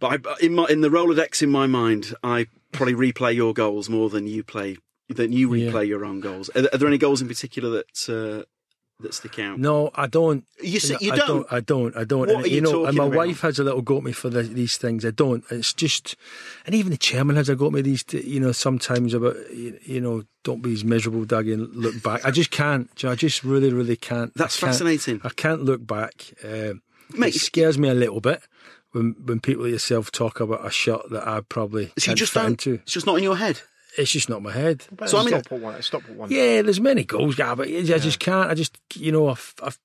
[0.00, 3.88] But I, in my in the Rolodex in my mind, I probably replay your goals
[3.88, 4.78] more than you play
[5.08, 5.70] than you Yeah.
[5.72, 6.50] replay your own goals.
[6.54, 8.44] Are, there- are there any goals in particular that uh,
[9.00, 9.58] that stick out?
[9.60, 10.44] No, I don't.
[10.62, 11.46] You No, you I don't?
[11.52, 11.96] I don't.
[11.96, 12.18] I don't.
[12.20, 13.16] What and, are you know, and my about?
[13.16, 15.04] wife has a little go at me for the, these things.
[15.04, 15.44] I don't.
[15.50, 16.16] It's just,
[16.66, 18.04] and even the chairman has a go at me these.
[18.12, 22.24] You know, sometimes about you, you know, don't be as miserable, Doug, and look back.
[22.24, 22.90] I just can't.
[23.02, 24.32] you I just really, really can't.
[24.34, 25.20] That's I can't- fascinating.
[25.24, 26.32] I can't look back.
[26.44, 26.74] Uh,
[27.14, 28.42] Mate, it scares me a little bit
[28.90, 32.34] when when people like yourself talk about a shot that I probably So you just
[32.34, 32.46] don't.
[32.46, 32.74] into.
[32.82, 33.60] It's just not in your head.
[33.96, 34.84] It's just not my head.
[35.06, 35.82] So I mean, stop at one.
[35.82, 36.30] Stop at one.
[36.30, 38.50] Yeah, there's many goals, guy, but I just can't.
[38.50, 39.78] I just, you know, I've, I've,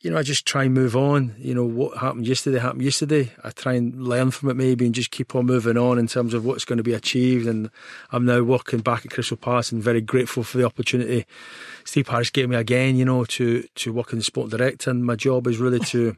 [0.00, 1.34] you know, I just try and move on.
[1.38, 3.32] You know, what happened yesterday happened yesterday.
[3.42, 6.34] I try and learn from it maybe and just keep on moving on in terms
[6.34, 7.48] of what's going to be achieved.
[7.48, 7.70] And
[8.12, 11.26] I'm now working back at Crystal Palace and very grateful for the opportunity
[11.84, 14.90] Steve Parish gave me again, you know, to, to work in the sport director.
[14.90, 16.16] And my job is really to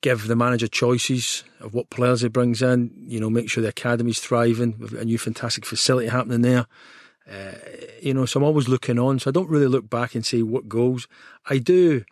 [0.00, 3.68] give the manager choices of what players he brings in, you know, make sure the
[3.68, 4.76] academy's thriving.
[4.78, 6.66] We've got a new fantastic facility happening there
[8.00, 9.18] you know, so I'm always looking on.
[9.18, 11.08] So I don't really look back and say what goals.
[11.48, 12.04] I do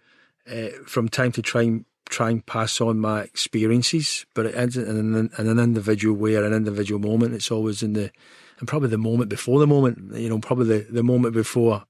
[0.51, 4.87] uh, from time to time try and pass on my experiences, but it ends in
[4.87, 7.35] an, in an individual way or an individual moment.
[7.35, 8.13] It's always in the,
[8.61, 11.85] and probably the moment before the moment, you know, probably the, the moment before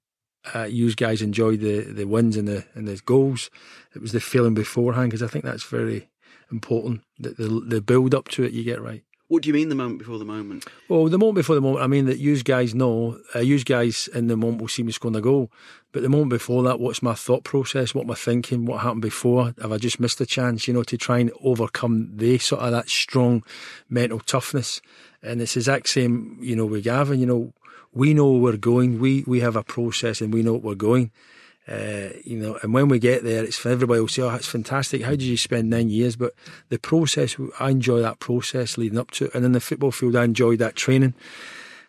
[0.54, 3.50] uh, you guys enjoyed the, the wins and the, and the goals.
[3.94, 6.08] It was the feeling beforehand because I think that's very
[6.50, 9.02] important that the, the build up to it you get right.
[9.28, 10.66] What do you mean the moment before the moment?
[10.88, 14.08] Well, the moment before the moment, I mean that you guys know, uh, you guys
[14.14, 15.50] in the moment will see me scoring a goal.
[15.90, 17.92] But the moment before that, what's my thought process?
[17.92, 18.66] What am I thinking?
[18.66, 19.52] What happened before?
[19.60, 22.70] Have I just missed a chance, you know, to try and overcome the sort of
[22.70, 23.42] that strong
[23.88, 24.80] mental toughness?
[25.22, 27.52] And it's the exact same, you know, with Gavin, you know,
[27.96, 29.00] we know where we're going.
[29.00, 31.10] We, we have a process and we know what we're going.
[31.66, 34.46] Uh, you know, and when we get there, it's for everybody will say, "Oh, it's
[34.46, 35.02] fantastic!
[35.02, 36.32] How did you spend nine years?" But
[36.68, 40.14] the process, I enjoy that process leading up to it, and in the football field,
[40.14, 41.14] I enjoyed that training.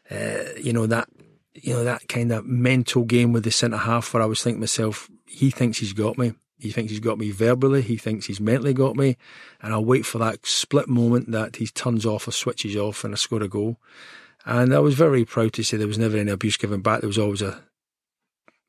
[0.10, 1.10] Uh, you know that,
[1.54, 4.62] you know that kind of mental game with the centre half, where I was thinking
[4.62, 6.34] myself, he thinks he's got me.
[6.58, 7.84] He thinks he's got me verbally.
[7.84, 9.16] He thinks he's mentally got me,
[9.62, 13.14] and I'll wait for that split moment that he turns off or switches off, and
[13.14, 13.78] I score a goal.
[14.48, 17.02] And I was very proud to say there was never any abuse given back.
[17.02, 17.62] There was always a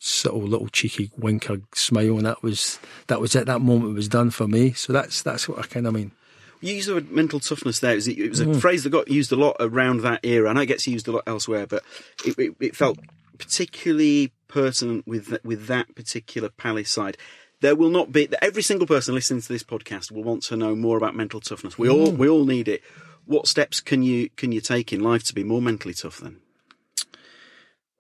[0.00, 3.46] subtle little cheeky wink or smile, and that was that was it.
[3.46, 4.72] That moment was done for me.
[4.72, 6.12] So that's that's what I kind of mean.
[6.60, 7.92] You used the word mental toughness there.
[7.92, 8.60] It was, it was a Mm.
[8.60, 10.50] phrase that got used a lot around that era.
[10.50, 11.84] I know it gets used a lot elsewhere, but
[12.26, 12.98] it, it, it felt
[13.38, 17.16] particularly pertinent with th- with that particular Palace side.
[17.60, 20.74] There will not be every single person listening to this podcast will want to know
[20.74, 21.78] more about mental toughness.
[21.78, 22.16] We all Mm.
[22.18, 22.82] we all need it.
[23.28, 26.18] What steps can you can you take in life to be more mentally tough?
[26.18, 26.38] Then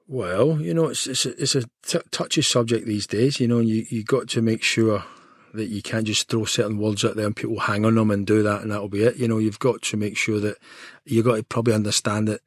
[0.06, 3.38] Well, you know, it's it's a, it's a t- touchy subject these days.
[3.38, 5.04] You know, you you got to make sure
[5.52, 8.26] that you can't just throw certain words out there and people hang on them and
[8.26, 9.16] do that and that'll be it.
[9.16, 10.56] You know, you've got to make sure that
[11.04, 12.40] you've got to probably understand that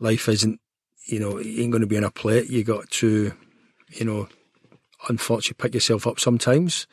[0.00, 0.58] life isn't,
[1.06, 2.50] you know, it ain't going to be on a plate.
[2.50, 3.32] You got to,
[3.90, 4.28] you know,
[5.08, 6.88] unfortunately pick yourself up sometimes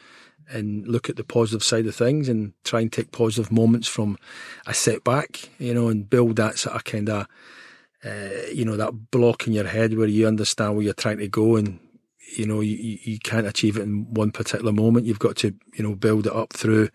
[0.51, 4.17] and look at the positive side of things and try and take positive moments from
[4.67, 7.27] a setback, you know, and build that sort of kind of,
[8.05, 11.27] uh, you know, that block in your head where you understand where you're trying to
[11.27, 11.79] go and,
[12.37, 15.05] you know, you, you can't achieve it in one particular moment.
[15.05, 16.89] You've got to, you know, build it up through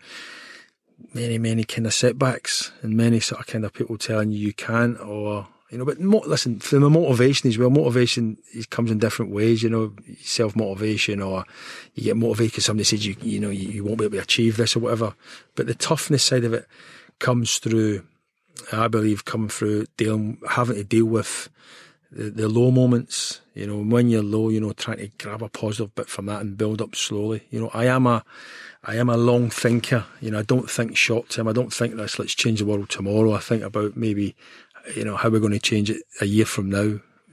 [1.13, 4.53] many, many kind of setbacks and many sort of kind of people telling you you
[4.53, 8.37] can't or, you know, but mo- listen, from the motivation as well, motivation
[8.69, 11.43] comes in different ways, you know, self motivation or
[11.93, 14.23] you get motivated because somebody says you, you know, you, you won't be able to
[14.23, 15.13] achieve this or whatever.
[15.55, 16.67] But the toughness side of it
[17.19, 18.05] comes through,
[18.71, 21.49] I believe, coming through dealing, having to deal with
[22.11, 25.49] the, the low moments, you know, when you're low, you know, trying to grab a
[25.49, 27.43] positive bit from that and build up slowly.
[27.49, 28.23] You know, I am a,
[28.83, 30.05] I am a long thinker.
[30.21, 31.47] You know, I don't think short term.
[31.47, 33.33] I don't think this, let's change the world tomorrow.
[33.33, 34.35] I think about maybe,
[34.95, 36.81] you know, how we're going to change it a year from now,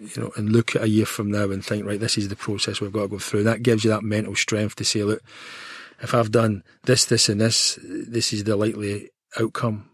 [0.00, 2.36] you know, and look at a year from now and think, right, this is the
[2.36, 3.44] process we've got to go through.
[3.44, 5.22] That gives you that mental strength to say, look,
[6.00, 9.88] if I've done this, this and this, this is the likely outcome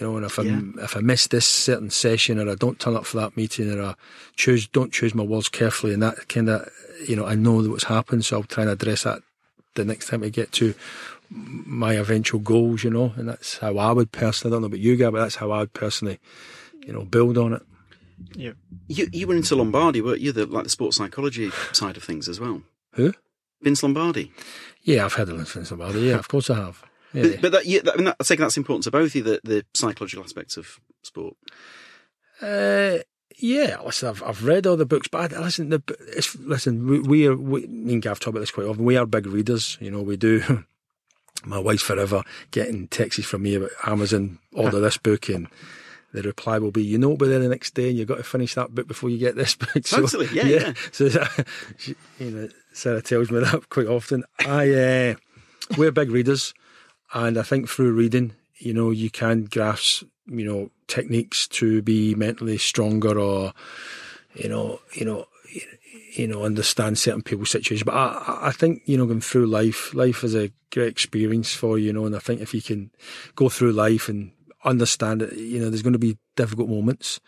[0.00, 0.60] you know, and if Yeah.
[0.78, 3.72] I if I miss this certain session or I don't turn up for that meeting
[3.72, 3.94] or I
[4.36, 6.68] choose don't choose my words carefully and that kind of
[7.06, 9.22] you know I know that what's happened, so I'll try and address that
[9.74, 10.74] the next time I get to
[11.30, 14.52] my eventual goals, you know, and that's how I would personally.
[14.52, 16.18] I don't know about you guys, but that's how I would personally,
[16.86, 17.62] you know, build on it.
[18.34, 18.52] Yeah.
[18.88, 20.32] You you were into Lombardi, weren't you?
[20.32, 22.62] The like the sports psychology side of things as well.
[22.92, 23.12] Who?
[23.62, 24.32] Vince Lombardi.
[24.82, 26.00] Yeah, I've heard of Vince Lombardi.
[26.00, 26.84] Yeah, of course I have.
[27.12, 27.22] Yeah.
[27.22, 29.14] But, but that, yeah, that, I mean, that, I think that's important to both of
[29.14, 31.36] you, the, the psychological aspects of sport.
[32.42, 32.98] Uh,
[33.36, 37.00] yeah, listen, I've, I've read all the books, but I, listen, the, it's, listen, we,
[37.00, 38.84] we are, we, me and Gav talk about this quite often.
[38.84, 40.64] We are big readers, you know, we do.
[41.44, 42.22] My wife's forever
[42.52, 45.48] getting texts from me about Amazon, order this book, and
[46.14, 48.22] the reply will be, you know, it'll there the next day, and you've got to
[48.22, 49.86] finish that book before you get this book.
[49.86, 50.72] So, Totally, yeah, yeah.
[50.92, 51.08] So,
[51.76, 54.24] she, you know, Sarah tells me that quite often.
[54.40, 55.14] I, uh,
[55.76, 56.54] we're big readers,
[57.12, 62.14] and I think through reading, you know, you can grasp, you know, techniques to be
[62.14, 63.52] mentally stronger or,
[64.34, 65.26] you know, you know,
[66.16, 67.82] you know, understand certain people's situations.
[67.84, 71.52] But I, I- I think, you know, going through life, life is a great experience
[71.54, 72.90] for you, you know, and I think if you can
[73.34, 74.30] go through life and
[74.64, 77.20] understand it, you know, there's going to be difficult moments.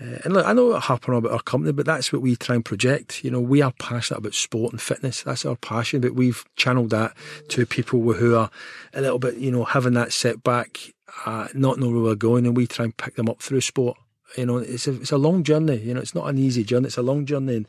[0.00, 2.56] Uh, and look, I know what happened about our company, but that's what we try
[2.56, 3.22] and project.
[3.22, 5.22] You know, we are passionate about sport and fitness.
[5.22, 7.14] That's our passion, but we've channeled that
[7.50, 8.50] to people who are
[8.92, 10.92] a little bit, you know, having that setback,
[11.26, 13.96] uh, not know where we're going, and we try and pick them up through sport.
[14.36, 15.76] You know, it's a, it's a long journey.
[15.76, 16.86] You know, it's not an easy journey.
[16.86, 17.56] It's a long journey.
[17.56, 17.68] And,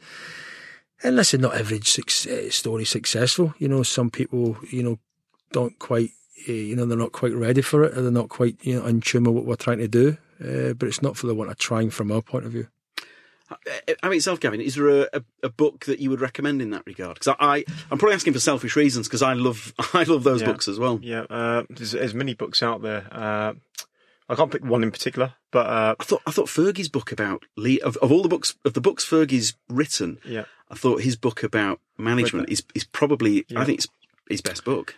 [1.03, 3.53] and listen, not every success, story successful.
[3.59, 4.97] You know, some people, you know,
[5.51, 6.09] don't quite,
[6.47, 8.85] uh, you know, they're not quite ready for it, or they're not quite, you know,
[8.85, 10.17] in tune with what we're trying to do.
[10.43, 12.67] Uh, but it's not for the want of trying, from our point of view.
[14.03, 16.71] I mean, itself, Gavin, is there a, a, a book that you would recommend in
[16.71, 17.15] that regard?
[17.19, 20.41] Because I, I, I'm probably asking for selfish reasons because I love, I love those
[20.41, 20.47] Yeah.
[20.47, 20.99] books as well.
[21.01, 23.07] Yeah, uh, there's, there's many books out there.
[23.11, 23.53] Uh,
[24.27, 27.43] I can't pick one in particular, but uh, I thought, I thought Fergie's book about
[27.55, 31.15] Lee, of, of all the books, of the books Fergie's written, yeah, I thought his
[31.15, 33.87] book about management is, is probably, I think it's
[34.27, 34.95] his best book.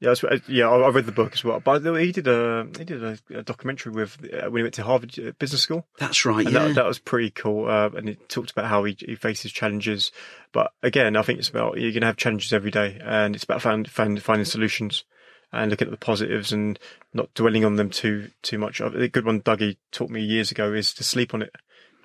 [0.00, 0.68] Yeah, that's, what- yeah.
[0.68, 1.60] I, I read the book as well.
[1.60, 4.82] But he did a he did a, a documentary with uh, when he went to
[4.84, 5.86] Harvard uh, Business School.
[5.98, 6.66] That's right, and yeah.
[6.68, 7.68] that, that was pretty cool.
[7.68, 10.12] Uh, and it talked about how he, he faces challenges.
[10.52, 13.44] But again, I think it's about you're going to have challenges every day, and it's
[13.44, 15.04] about find, find, finding solutions
[15.52, 16.78] and looking at the positives and
[17.14, 18.80] not dwelling on them too too much.
[18.80, 21.54] A good one Dougie taught me years ago is to sleep on it.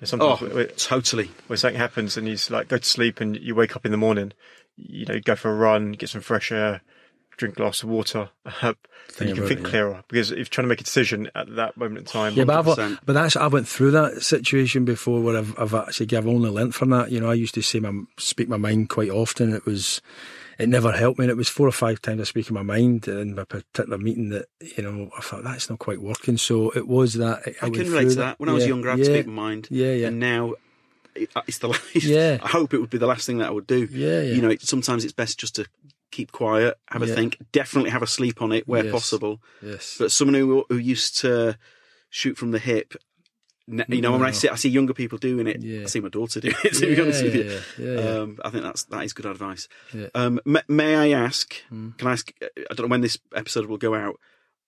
[0.04, 1.30] Sometimes Oh, totally.
[1.46, 3.96] when something happens and he's like, go to sleep and you wake up in the
[3.98, 4.32] morning,
[4.76, 6.80] you know, go for a run, get some fresh air,
[7.36, 8.30] drink a glass of water,
[8.62, 8.74] uh,
[9.18, 9.68] and you can think it, yeah.
[9.70, 10.04] clearer.
[10.08, 12.58] Because if you're trying to make a decision at that moment in time, Yeah, but,
[12.58, 12.98] I've, uh, 100%.
[13.04, 16.74] but that's I went through that situation before where I've, I've actually I've only learnt
[16.74, 17.10] from that.
[17.10, 19.52] You know, I used to say my speak my mind quite often.
[19.52, 20.00] It was
[20.58, 21.24] it never helped me.
[21.24, 23.98] And it was four or five times I speak in my mind in a particular
[23.98, 26.36] meeting that you know I thought that's not quite working.
[26.36, 28.40] So it was that I went can relate to that.
[28.40, 29.68] When I was younger, I had to yeah, speak my mind.
[29.70, 30.08] Yeah, yeah.
[30.08, 30.54] And now
[31.14, 31.94] it's the last.
[31.96, 32.38] Yeah.
[32.42, 33.88] I hope it would be the last thing that I would do.
[33.90, 34.34] Yeah, yeah.
[34.34, 35.66] You know, it, sometimes it's best just to
[36.12, 38.92] keep quiet, have a think, definitely have a sleep on it where Yes.
[38.92, 39.42] possible.
[39.60, 39.96] Yes.
[39.98, 41.58] But someone who who used to
[42.10, 42.94] shoot from the hip,
[43.66, 45.82] you know, when I see I see younger people doing it, Yeah.
[45.82, 46.74] I see my daughter doing it.
[46.78, 48.20] To be Yeah, honest with you, yeah, yeah, yeah.
[48.20, 49.68] Um, I think that's that is good advice.
[49.94, 50.08] Yeah.
[50.14, 51.54] Um, may, may I ask?
[51.68, 51.90] Hmm.
[51.98, 52.32] Can I ask?
[52.42, 54.16] I don't know when this episode will go out.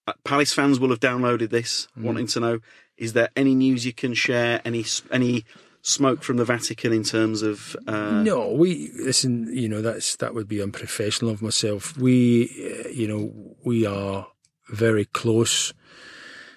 [0.06, 2.04] Uh, Palace fans will have downloaded this, Hmm.
[2.04, 2.58] wanting to know:
[2.96, 4.60] is there any news you can share?
[4.64, 5.44] Any any
[5.84, 7.76] smoke from the Vatican in terms of?
[7.86, 9.54] Uh, no, we listen.
[9.54, 11.96] You know, that's that would be unprofessional of myself.
[11.96, 12.50] We,
[12.84, 14.26] uh, you know, we are
[14.70, 15.72] very close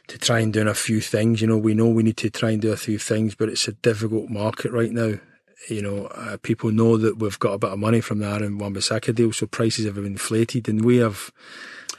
[0.08, 1.42] to try and doing a few things.
[1.42, 3.68] You know, we know we need to try and do a few things, but it's
[3.68, 5.20] a difficult market right now.
[5.70, 8.58] You know, uh, people know that we've got a bit of money from the Aaron
[8.58, 11.32] Wan-Bissaka deal, so prices have been inflated, and we have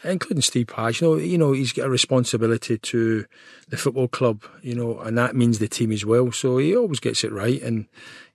[0.05, 1.01] including Steve Parish.
[1.01, 3.27] You know, you know, he's got a responsibility to
[3.69, 4.43] the football club.
[4.63, 6.33] You know, and that means the team as well.
[6.33, 7.61] So he always gets it right.
[7.63, 7.87] And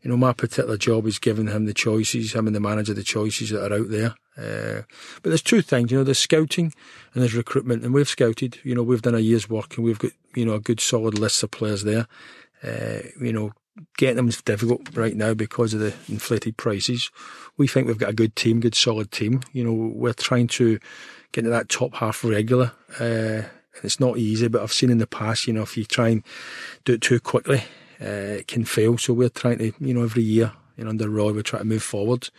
[0.02, 3.04] you know, my particular job is giving him the choices, him and the manager the
[3.04, 4.16] choices that are out there.
[4.36, 4.82] Uh,
[5.22, 6.74] but there's two things, you know, there's scouting
[7.14, 8.60] and there's recruitment, and we've scouted.
[8.64, 11.18] You know, we've done a year's work, and we've got you know a good solid
[11.18, 12.08] list of players there.
[12.64, 13.52] Uh, you know,
[13.98, 17.12] getting them is difficult right now because of the inflated prices.
[17.58, 19.42] We think we've got a good team, good solid team.
[19.52, 20.80] You know, we're trying to
[21.34, 22.72] get into that top half regular.
[23.00, 23.42] Uh,
[23.84, 26.24] it's not easy, but I've seen in the past, you know, if you try and
[26.86, 27.64] do it too quickly,
[28.00, 28.98] uh, it can fail.
[28.98, 31.66] So we're trying to, you know, every year, you know, under Roy, we try to
[31.66, 32.30] move forward.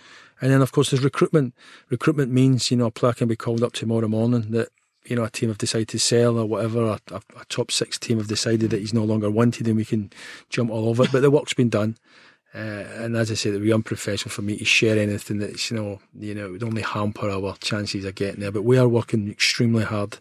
[0.40, 1.54] And then, of course, there's recruitment.
[1.90, 4.68] Recruitment means, you know, a player can be called up tomorrow morning that
[5.06, 8.16] you know, a team have decided to sell or whatever, a, a, top six team
[8.16, 10.10] have decided that he's no longer wanted and we can
[10.48, 11.12] jump all over it.
[11.12, 11.96] But the work's been done.
[12.54, 15.70] Uh, and as I said, it would be unprofessional for me to share anything that's,
[15.70, 18.52] you know, you know, it would only hamper our chances of getting there.
[18.52, 20.18] But we are working extremely hard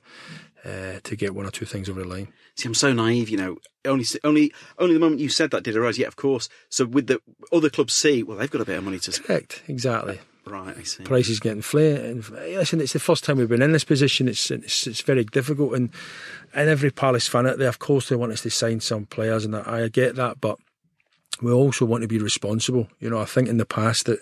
[0.65, 2.29] uh, to get one or two things over the line.
[2.55, 3.57] See, I'm so naive, you know.
[3.86, 5.97] Only, only, only the moment you said that did arise.
[5.97, 6.49] Yeah, of course.
[6.69, 7.21] So with the
[7.51, 9.27] other clubs see, well, they've got a bit of money to spend.
[9.27, 10.19] Correct, exactly.
[10.45, 11.03] Right, I see.
[11.03, 12.29] Prices getting inflated.
[12.29, 14.27] Listen, it's the first time we've been in this position.
[14.27, 15.89] It's it's, it's very difficult, and
[16.53, 19.45] and every Palace fan out there, of course, they want us to sign some players,
[19.45, 20.59] and I get that, but
[21.43, 22.87] we also want to be responsible.
[22.99, 24.19] You know, I think in the past that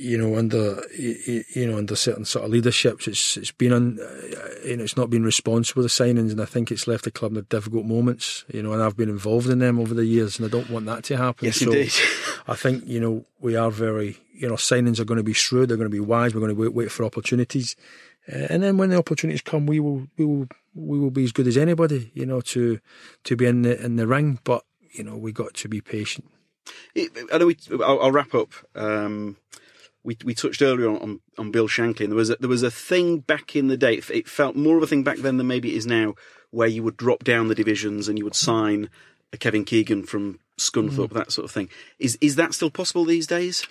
[0.00, 3.98] you know, under you know under certain sort of leaderships, it's it's been un,
[4.64, 7.36] you know it's not been responsible the signings, and I think it's left the club
[7.36, 8.44] in difficult moments.
[8.52, 10.86] You know, and I've been involved in them over the years, and I don't want
[10.86, 11.46] that to happen.
[11.46, 11.92] Yes, so indeed.
[12.48, 15.68] I think you know we are very you know signings are going to be shrewd,
[15.68, 16.34] they're going to be wise.
[16.34, 17.76] We're going to wait, wait for opportunities,
[18.32, 21.32] uh, and then when the opportunities come, we will we will we will be as
[21.32, 22.10] good as anybody.
[22.14, 22.80] You know, to
[23.24, 26.30] to be in the in the ring, but you know we got to be patient.
[26.96, 27.56] I know we.
[27.72, 28.52] I'll, I'll wrap up.
[28.74, 29.36] Um,
[30.02, 32.62] we we touched earlier on, on, on Bill Shankly, and there was a, there was
[32.62, 34.00] a thing back in the day.
[34.10, 36.14] It felt more of a thing back then than maybe it is now,
[36.50, 38.90] where you would drop down the divisions and you would sign
[39.32, 41.14] a Kevin Keegan from Scunthorpe, mm.
[41.14, 41.68] that sort of thing.
[41.98, 43.66] Is is that still possible these days?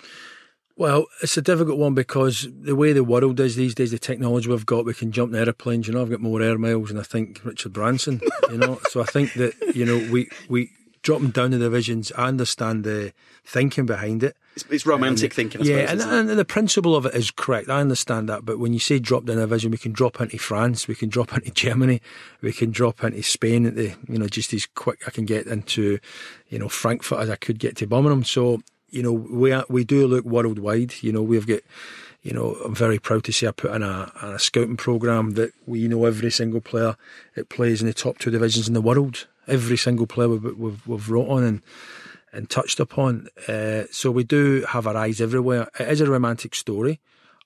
[0.76, 4.48] Well, it's a difficult one because the way the world is these days, the technology
[4.48, 5.86] we've got, we can jump in aeroplanes.
[5.86, 8.20] You know, I've got more air miles than I think Richard Branson.
[8.50, 10.70] You know, so I think that you know we we
[11.02, 12.12] dropping down the divisions.
[12.16, 13.12] I understand the
[13.44, 14.36] thinking behind it.
[14.54, 17.30] It's, it's romantic um, thinking, I yeah, suppose, and, and, the principle of it is
[17.30, 17.68] correct.
[17.68, 20.38] I understand that, but when you say drop down a division, we can drop into
[20.38, 22.02] France, we can drop into Germany,
[22.42, 23.66] we can drop into Spain.
[23.66, 25.98] At the you know just as quick I can get into
[26.48, 28.24] you know Frankfurt as I could get to Birmingham.
[28.24, 30.94] So you know we are, we do look worldwide.
[31.00, 31.60] You know we've got
[32.22, 35.52] you know, I'm very proud to say I put in a, a scouting program that
[35.66, 36.96] we know every single player
[37.34, 39.26] that plays in the top two divisions in the world.
[39.50, 41.62] Every single player we've, we've, we've wrote on and
[42.32, 43.28] and touched upon.
[43.48, 45.68] Uh, so we do have our eyes everywhere.
[45.78, 47.00] It is a romantic story.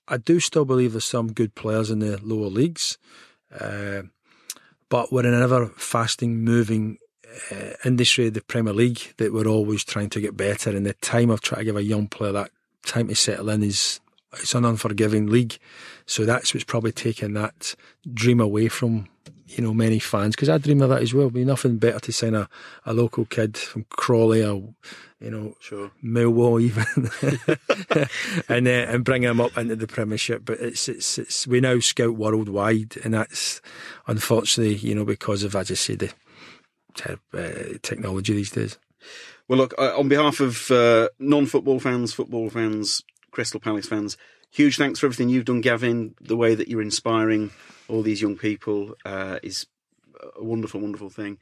[0.07, 2.99] I do still believe there's some good players in the lower leagues,
[3.59, 4.03] uh,
[4.89, 6.99] but we're in an ever fasting, moving
[7.51, 10.69] uh, industry, the Premier League, that we're always trying to get better.
[10.69, 12.51] And the time of trying to give a young player that
[12.85, 13.99] time to settle in is
[14.33, 15.57] it's an unforgiving league.
[16.05, 17.73] So that's what's probably taken that
[18.13, 19.07] dream away from
[19.47, 21.29] you know, many fans, because I dream of that as well.
[21.29, 22.49] Be nothing better to sign a,
[22.85, 24.73] a local kid from Crawley or,
[25.19, 25.91] you know, sure.
[26.03, 27.09] Millwall even,
[28.49, 30.43] and uh, and bring him up into the Premiership.
[30.45, 33.61] But it's it's it's we now scout worldwide, and that's
[34.07, 36.11] unfortunately, you know, because of as I say the
[37.03, 38.79] uh, technology these days.
[39.47, 44.17] Well, look, uh, on behalf of uh, non-football fans, football fans, Crystal Palace fans,
[44.55, 46.15] huge thanks for everything you've done, Gavin.
[46.21, 47.51] The way that you're inspiring
[47.89, 49.67] all these young people uh, is
[50.37, 51.37] a wonderful, wonderful thing.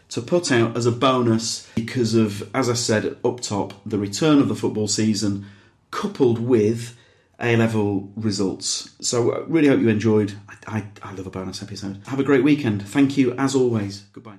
[0.10, 4.40] to put out as a bonus because of, as I said up top, the return
[4.40, 5.46] of the football season
[5.92, 6.96] coupled with
[7.40, 8.92] A level results.
[9.02, 10.34] So, I really hope you enjoyed.
[10.48, 12.02] I, I, I love a bonus episode.
[12.08, 12.88] Have a great weekend.
[12.88, 14.02] Thank you as always.
[14.14, 14.38] Goodbye.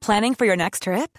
[0.00, 1.18] Planning for your next trip?